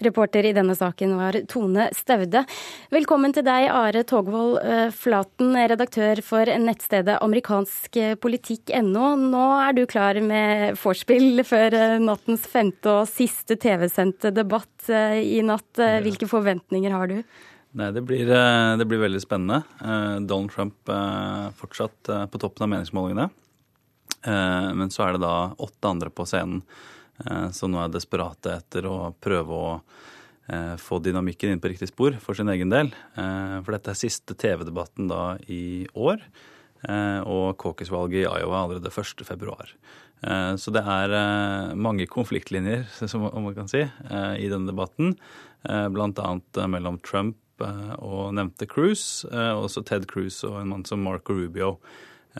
Reporter 0.00 0.46
i 0.48 0.52
denne 0.56 0.72
saken 0.76 1.12
var 1.18 1.36
Tone 1.48 1.90
Staude. 1.92 2.40
Velkommen 2.92 3.34
til 3.36 3.44
deg, 3.44 3.66
Are 3.68 4.00
Togvold 4.08 4.56
eh, 4.62 4.86
Flaten, 4.96 5.52
redaktør 5.52 6.22
for 6.24 6.48
nettstedet 6.48 7.18
amerikanskpolitikk.no. 7.20 9.10
Nå 9.20 9.44
er 9.58 9.76
du 9.76 9.82
klar 9.90 10.16
med 10.24 10.78
vorspiel 10.80 11.44
før 11.44 11.76
eh, 11.76 11.98
nattens 12.00 12.48
femte 12.48 13.02
og 13.02 13.10
siste 13.12 13.58
TV-sendte 13.60 14.32
debatt 14.32 14.88
eh, 14.88 15.20
i 15.36 15.44
natt. 15.44 15.68
Hvilke 15.76 16.30
forventninger 16.30 16.96
har 16.96 17.12
du? 17.12 17.20
Nei, 17.76 17.90
det 17.94 18.00
blir, 18.08 18.24
det 18.24 18.88
blir 18.88 19.04
veldig 19.04 19.20
spennende. 19.22 19.60
Donald 20.26 20.50
Trump 20.50 20.90
fortsatt 21.60 22.08
på 22.32 22.40
toppen 22.42 22.64
av 22.66 22.72
meningsmålingene. 22.72 23.28
Men 24.24 24.90
så 24.92 25.06
er 25.06 25.14
det 25.16 25.22
da 25.22 25.52
åtte 25.56 25.88
andre 25.88 26.10
på 26.12 26.26
scenen 26.28 26.60
som 27.52 27.72
nå 27.72 27.80
er 27.82 27.92
desperate 27.92 28.54
etter 28.60 28.86
å 28.88 29.12
prøve 29.20 29.56
å 29.56 29.72
eh, 30.50 30.76
få 30.80 31.00
dynamikken 31.04 31.52
inn 31.52 31.62
på 31.62 31.72
riktig 31.72 31.90
spor 31.90 32.16
for 32.22 32.38
sin 32.38 32.50
egen 32.52 32.72
del. 32.72 32.92
Eh, 33.14 33.56
for 33.64 33.76
dette 33.76 33.92
er 33.92 34.00
siste 34.00 34.36
TV-debatten 34.38 35.10
da 35.10 35.34
i 35.48 35.86
år. 35.94 36.24
Og 36.80 37.58
caucus-valget 37.60 38.22
i 38.22 38.24
Iowa 38.40 38.62
allerede 38.62 38.88
1. 38.88 39.20
februar. 39.28 39.68
Så 40.56 40.72
det 40.72 40.80
er 40.80 41.12
mange 41.76 42.06
konfliktlinjer, 42.08 42.86
som 43.12 43.26
man 43.28 43.52
kan 43.52 43.68
si, 43.68 43.82
i 43.84 44.48
denne 44.48 44.64
debatten. 44.64 45.12
Blant 45.92 46.22
annet 46.24 46.62
mellom 46.72 46.96
Trump 47.04 47.36
og 47.60 48.32
nevnte 48.32 48.64
Cruise, 48.64 49.28
og 49.28 49.66
også 49.66 49.84
Ted 49.84 50.08
Cruz 50.08 50.40
og 50.48 50.56
en 50.62 50.72
mann 50.72 50.86
som 50.88 51.04
Marco 51.04 51.36
Rubio. 51.36 51.74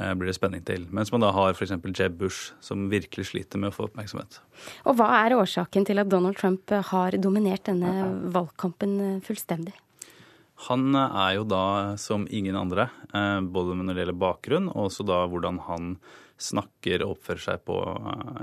Eh, 0.01 0.15
blir 0.15 0.31
det 0.31 0.37
spenning 0.39 0.63
til. 0.65 0.87
Mens 0.95 1.13
man 1.13 1.21
da 1.25 1.33
har 1.37 1.53
f.eks. 1.53 1.75
Jeb 1.93 2.17
Bush, 2.21 2.55
som 2.65 2.89
virkelig 2.93 3.31
sliter 3.31 3.61
med 3.61 3.73
å 3.73 3.77
få 3.77 3.89
oppmerksomhet. 3.91 4.41
Og 4.89 4.97
Hva 4.97 5.11
er 5.19 5.37
årsaken 5.37 5.85
til 5.89 6.01
at 6.01 6.09
Donald 6.09 6.39
Trump 6.41 6.73
har 6.93 7.17
dominert 7.21 7.69
denne 7.69 8.09
valgkampen 8.33 8.97
eh, 9.05 9.21
fullstendig? 9.27 9.77
Han 10.69 10.93
er 10.97 11.37
jo 11.39 11.45
da 11.49 11.67
som 12.01 12.27
ingen 12.29 12.57
andre, 12.57 12.91
eh, 13.13 13.39
både 13.45 13.77
når 13.77 13.93
det 13.93 14.05
gjelder 14.05 14.21
bakgrunn, 14.25 14.73
og 14.73 14.89
også 14.89 15.09
da 15.09 15.23
hvordan 15.29 15.63
han 15.69 15.95
snakker 16.41 17.03
og 17.05 17.19
oppfører 17.19 17.43
seg 17.45 17.65
på 17.69 17.75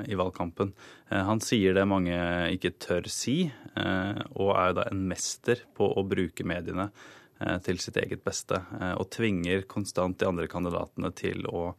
i 0.05 0.13
valgkampen. 0.13 0.69
Han 1.09 1.39
sier 1.41 1.73
det 1.73 1.87
mange 1.89 2.13
ikke 2.53 2.75
tør 2.77 3.07
si, 3.09 3.47
og 3.73 4.51
er 4.53 4.67
jo 4.67 4.75
da 4.77 4.83
en 4.91 4.99
mester 5.09 5.63
på 5.73 5.87
å 5.97 6.03
bruke 6.05 6.45
mediene 6.45 6.91
Eh, 6.91 7.16
til 7.65 7.79
sitt 7.81 7.97
eget 8.01 8.23
beste, 8.25 8.61
eh, 8.79 8.95
og 8.97 9.09
tvinger 9.13 9.67
konstant 9.69 10.17
de 10.19 10.27
andre 10.29 10.47
kandidatene 10.51 11.11
til 11.17 11.45
å 11.49 11.69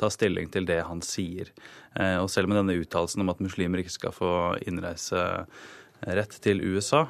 ta 0.00 0.10
stilling 0.10 0.50
til 0.50 0.66
det 0.66 0.80
han 0.88 1.02
sier. 1.06 1.52
Eh, 1.94 2.18
og 2.18 2.28
selv 2.32 2.50
med 2.50 2.58
denne 2.60 2.76
uttalelsen 2.80 3.22
om 3.22 3.30
at 3.30 3.42
muslimer 3.44 3.82
ikke 3.82 3.94
skal 3.94 4.14
få 4.14 4.34
innreise 4.66 5.24
rett 6.04 6.34
til 6.44 6.58
USA, 6.60 7.06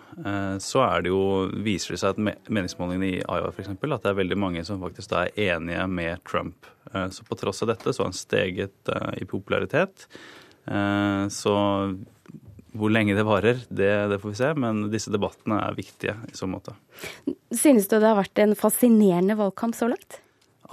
så 0.63 0.83
det 1.03 1.11
jo, 1.11 1.49
viser 1.67 1.97
det 1.97 1.99
seg 1.99 2.13
at 2.13 2.43
meningsmålingene 2.47 3.09
i 3.09 3.23
Iowa 3.25 3.49
f.eks. 3.51 3.73
at 3.73 4.05
det 4.05 4.11
er 4.13 4.19
veldig 4.21 4.37
mange 4.39 4.63
som 4.69 4.79
faktisk 4.85 5.17
er 5.19 5.33
enige 5.35 5.87
med 5.91 6.23
Trump. 6.23 6.69
Så 7.11 7.27
på 7.27 7.35
tross 7.41 7.65
av 7.65 7.73
dette 7.73 7.91
så 7.91 8.05
har 8.05 8.13
han 8.13 8.15
steget 8.15 8.93
i 9.19 9.27
popularitet. 9.27 10.05
Så 11.35 11.57
hvor 12.75 12.91
lenge 12.91 13.15
det 13.15 13.25
varer, 13.27 13.63
det, 13.69 13.93
det, 14.11 14.19
får 14.23 14.33
vi 14.33 14.41
se, 14.41 14.51
men 14.59 14.89
disse 14.93 15.13
debattene 15.15 15.61
er 15.63 15.79
viktige 15.79 16.17
i 16.27 16.35
så 16.37 16.49
måte. 16.51 16.75
Synes 17.55 17.87
du 17.89 17.97
det 17.97 18.09
har 18.09 18.19
vært 18.19 18.43
en 18.43 18.55
fascinerende 18.59 19.37
valgkamp 19.39 19.79
så 19.79 19.89
langt? 19.93 20.19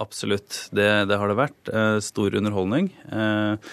Absolutt, 0.02 0.66
det, 0.74 0.88
det 1.10 1.18
har 1.20 1.30
det 1.30 1.38
vært. 1.38 1.70
Eh, 1.70 1.98
stor 2.02 2.34
underholdning. 2.34 2.90
Eh, 3.06 3.72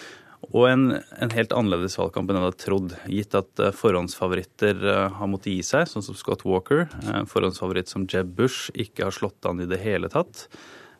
og 0.49 0.65
en, 0.69 0.85
en, 0.93 1.33
helt 1.33 1.53
annerledes 1.55 1.97
valgkamp 1.99 2.29
enn 2.29 2.39
jeg 2.39 2.45
hadde 2.45 2.63
trodd, 2.63 2.95
gitt 3.09 3.37
at 3.37 3.63
eh, 3.63 3.73
forhåndsfavoritter 3.75 4.85
har 5.17 5.31
måttet 5.31 5.55
gi 5.55 5.65
seg, 5.65 5.89
sånn 5.89 6.05
som 6.05 6.17
Scott 6.19 6.45
Walker. 6.47 6.85
Forhåndsfavoritt 7.31 7.91
som 7.91 8.05
Jeb 8.09 8.35
Bush 8.37 8.69
ikke 8.77 9.07
har 9.07 9.15
slått 9.15 9.49
an 9.49 9.63
i 9.63 9.69
det 9.69 9.81
hele 9.81 10.11
tatt. 10.11 10.47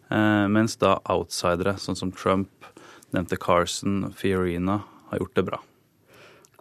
Mens 0.10 0.74
da 0.82 0.96
outsidere, 1.13 1.76
sånn 1.78 1.98
som 2.00 2.10
Trump, 2.10 2.65
nevnte 3.13 3.38
Carson, 3.38 4.08
Fiorina, 4.18 4.80
har 5.12 5.22
gjort 5.22 5.36
det 5.38 5.44
bra. 5.52 5.60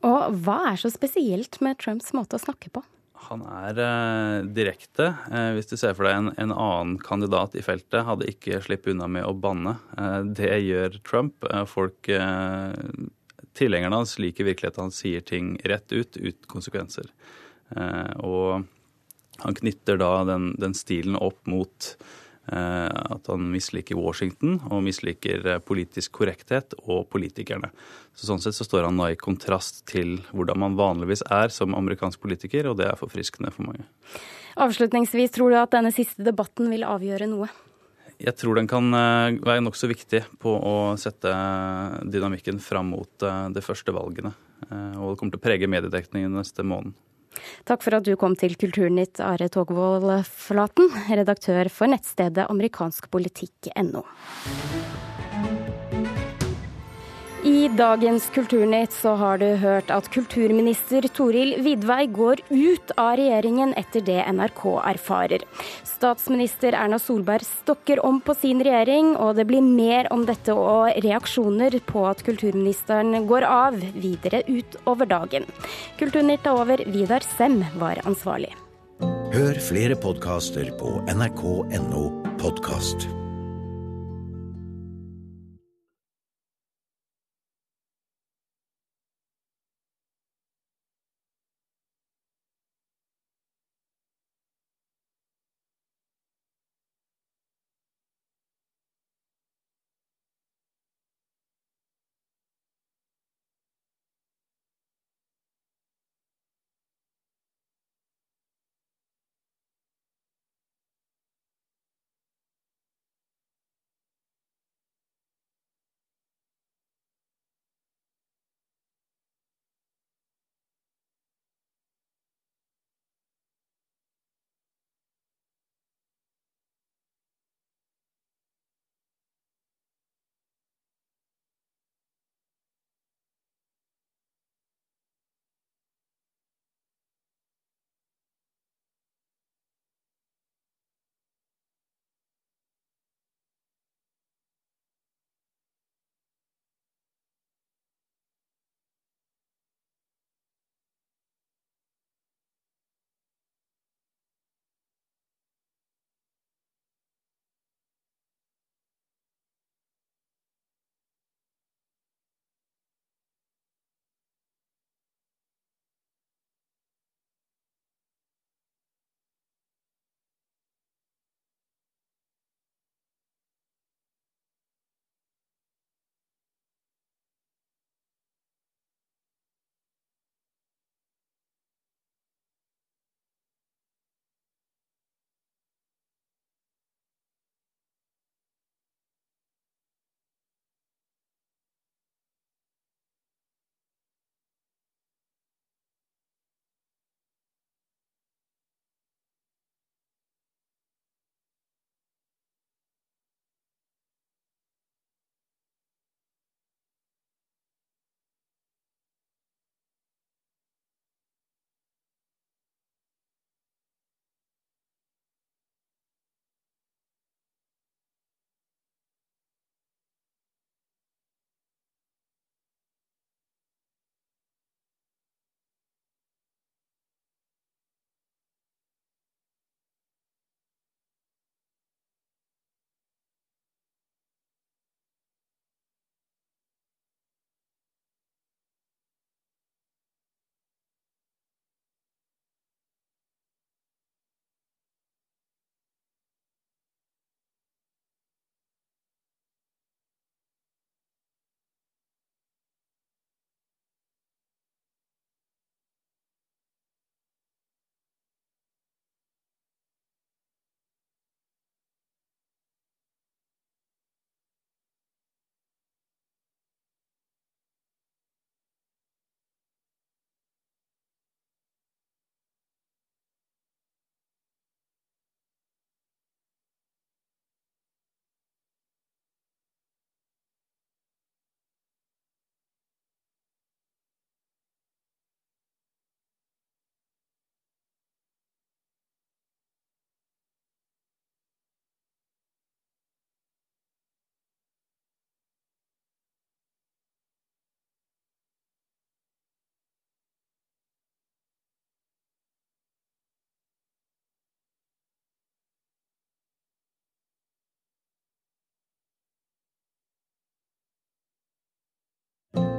Og 0.06 0.38
hva 0.44 0.60
er 0.70 0.78
så 0.80 0.90
spesielt 0.92 1.58
med 1.64 1.78
Trumps 1.82 2.12
måte 2.14 2.38
å 2.38 2.42
snakke 2.42 2.70
på? 2.74 2.84
Han 3.28 3.42
er 3.50 3.78
eh, 3.82 4.46
direkte. 4.54 5.10
Eh, 5.32 5.50
hvis 5.56 5.68
du 5.70 5.76
ser 5.76 5.96
for 5.98 6.06
deg 6.06 6.16
en, 6.16 6.30
en, 6.38 6.54
annen 6.54 6.96
kandidat 7.02 7.56
i 7.58 7.64
feltet, 7.66 8.06
hadde 8.06 8.28
ikke 8.30 8.60
sluppet 8.64 8.94
unna 8.94 9.08
med 9.10 9.26
å 9.26 9.34
banne. 9.34 9.74
Eh, 9.98 10.20
det 10.38 10.52
gjør 10.64 11.00
Trump. 11.02 11.46
Eh, 11.50 11.64
folk 11.68 12.10
eh, 12.14 12.72
Tilhengerne 13.58 13.98
hans 13.98 14.12
liker 14.22 14.46
virkelig 14.46 14.70
at 14.70 14.76
han 14.78 14.92
sier 14.94 15.22
ting 15.26 15.56
rett 15.66 15.90
ut, 15.90 16.14
uten 16.14 16.46
konsekvenser. 16.46 17.08
Eh, 17.74 18.12
og 18.22 18.68
han 19.42 19.56
knytter 19.58 19.98
da 19.98 20.12
den, 20.28 20.52
den 20.62 20.76
stilen 20.78 21.18
opp 21.18 21.40
mot 21.50 21.90
at 22.50 23.28
han 23.28 23.48
misliker 23.52 23.98
Washington 23.98 24.58
og 24.70 24.82
misliker 24.86 25.44
eh, 25.46 25.60
politisk 25.62 26.14
korrekthet 26.20 26.74
og 26.84 27.08
politikerne. 27.12 27.70
Så 28.16 28.28
Sånn 28.28 28.42
sett 28.42 28.56
så 28.56 28.66
står 28.66 28.88
han 28.88 28.98
da 29.00 29.10
i 29.12 29.20
kontrast 29.20 29.84
til 29.90 30.18
hvordan 30.32 30.60
man 30.64 30.76
vanligvis 30.78 31.24
er 31.30 31.52
som 31.54 31.76
amerikansk 31.78 32.20
politiker, 32.22 32.70
og 32.70 32.78
det 32.80 32.88
er 32.88 33.00
forfriskende 33.00 33.52
for 33.54 33.68
mange. 33.68 33.86
Avslutningsvis, 34.58 35.32
tror 35.34 35.52
du 35.52 35.58
at 35.60 35.74
denne 35.74 35.92
siste 35.94 36.24
debatten 36.26 36.70
vil 36.72 36.86
avgjøre 36.88 37.28
noe? 37.30 37.50
Jeg 38.18 38.34
tror 38.34 38.58
den 38.58 38.70
kan 38.70 38.88
eh, 38.96 39.38
være 39.44 39.62
nokså 39.66 39.90
viktig 39.90 40.24
på 40.42 40.54
å 40.56 40.76
sette 40.98 41.34
dynamikken 42.08 42.58
fram 42.62 42.94
mot 42.96 43.28
de 43.54 43.62
første 43.62 43.94
valgene. 43.94 44.34
Og 44.68 45.12
det 45.12 45.18
kommer 45.20 45.30
til 45.30 45.38
å 45.38 45.44
prege 45.44 45.68
mediedekningen 45.70 46.34
neste 46.34 46.64
måned. 46.66 46.96
Takk 47.68 47.84
for 47.84 47.98
at 47.98 48.06
du 48.06 48.14
kom 48.20 48.36
til 48.38 48.56
Kulturnytt, 48.60 49.20
Are 49.24 49.50
Togvold 49.52 50.24
Flaten, 50.28 50.92
redaktør 51.10 51.70
for 51.72 51.90
nettstedet 51.90 52.48
amerikanskpolitikk.no. 52.48 54.06
I 57.48 57.68
dagens 57.68 58.26
Kulturnytt 58.34 58.92
så 58.92 59.14
har 59.16 59.38
du 59.40 59.46
hørt 59.56 59.88
at 59.94 60.10
kulturminister 60.12 61.06
Toril 61.16 61.54
Vidvei 61.64 62.02
går 62.12 62.42
ut 62.50 62.90
av 63.00 63.14
regjeringen 63.16 63.70
etter 63.80 64.02
det 64.04 64.18
NRK 64.36 64.64
erfarer. 64.90 65.44
Statsminister 65.86 66.76
Erna 66.76 66.98
Solberg 67.00 67.46
stokker 67.48 68.02
om 68.04 68.18
på 68.20 68.34
sin 68.36 68.60
regjering, 68.66 69.14
og 69.16 69.38
det 69.38 69.46
blir 69.48 69.64
mer 69.64 70.10
om 70.12 70.26
dette 70.28 70.52
og 70.52 70.98
reaksjoner 71.06 71.78
på 71.88 72.02
at 72.10 72.20
kulturministeren 72.26 73.24
går 73.30 73.46
av 73.48 73.78
videre 73.96 74.42
utover 74.44 75.08
dagen. 75.08 75.48
Kulturnytt 75.96 76.44
er 76.44 76.58
over. 76.58 76.82
Vidar 76.98 77.24
Sem 77.38 77.62
var 77.80 78.02
ansvarlig. 78.04 78.52
Hør 79.32 79.62
flere 79.64 79.96
podkaster 79.96 80.68
på 80.76 80.98
nrk.no 81.14 82.04
podkast. 82.42 83.08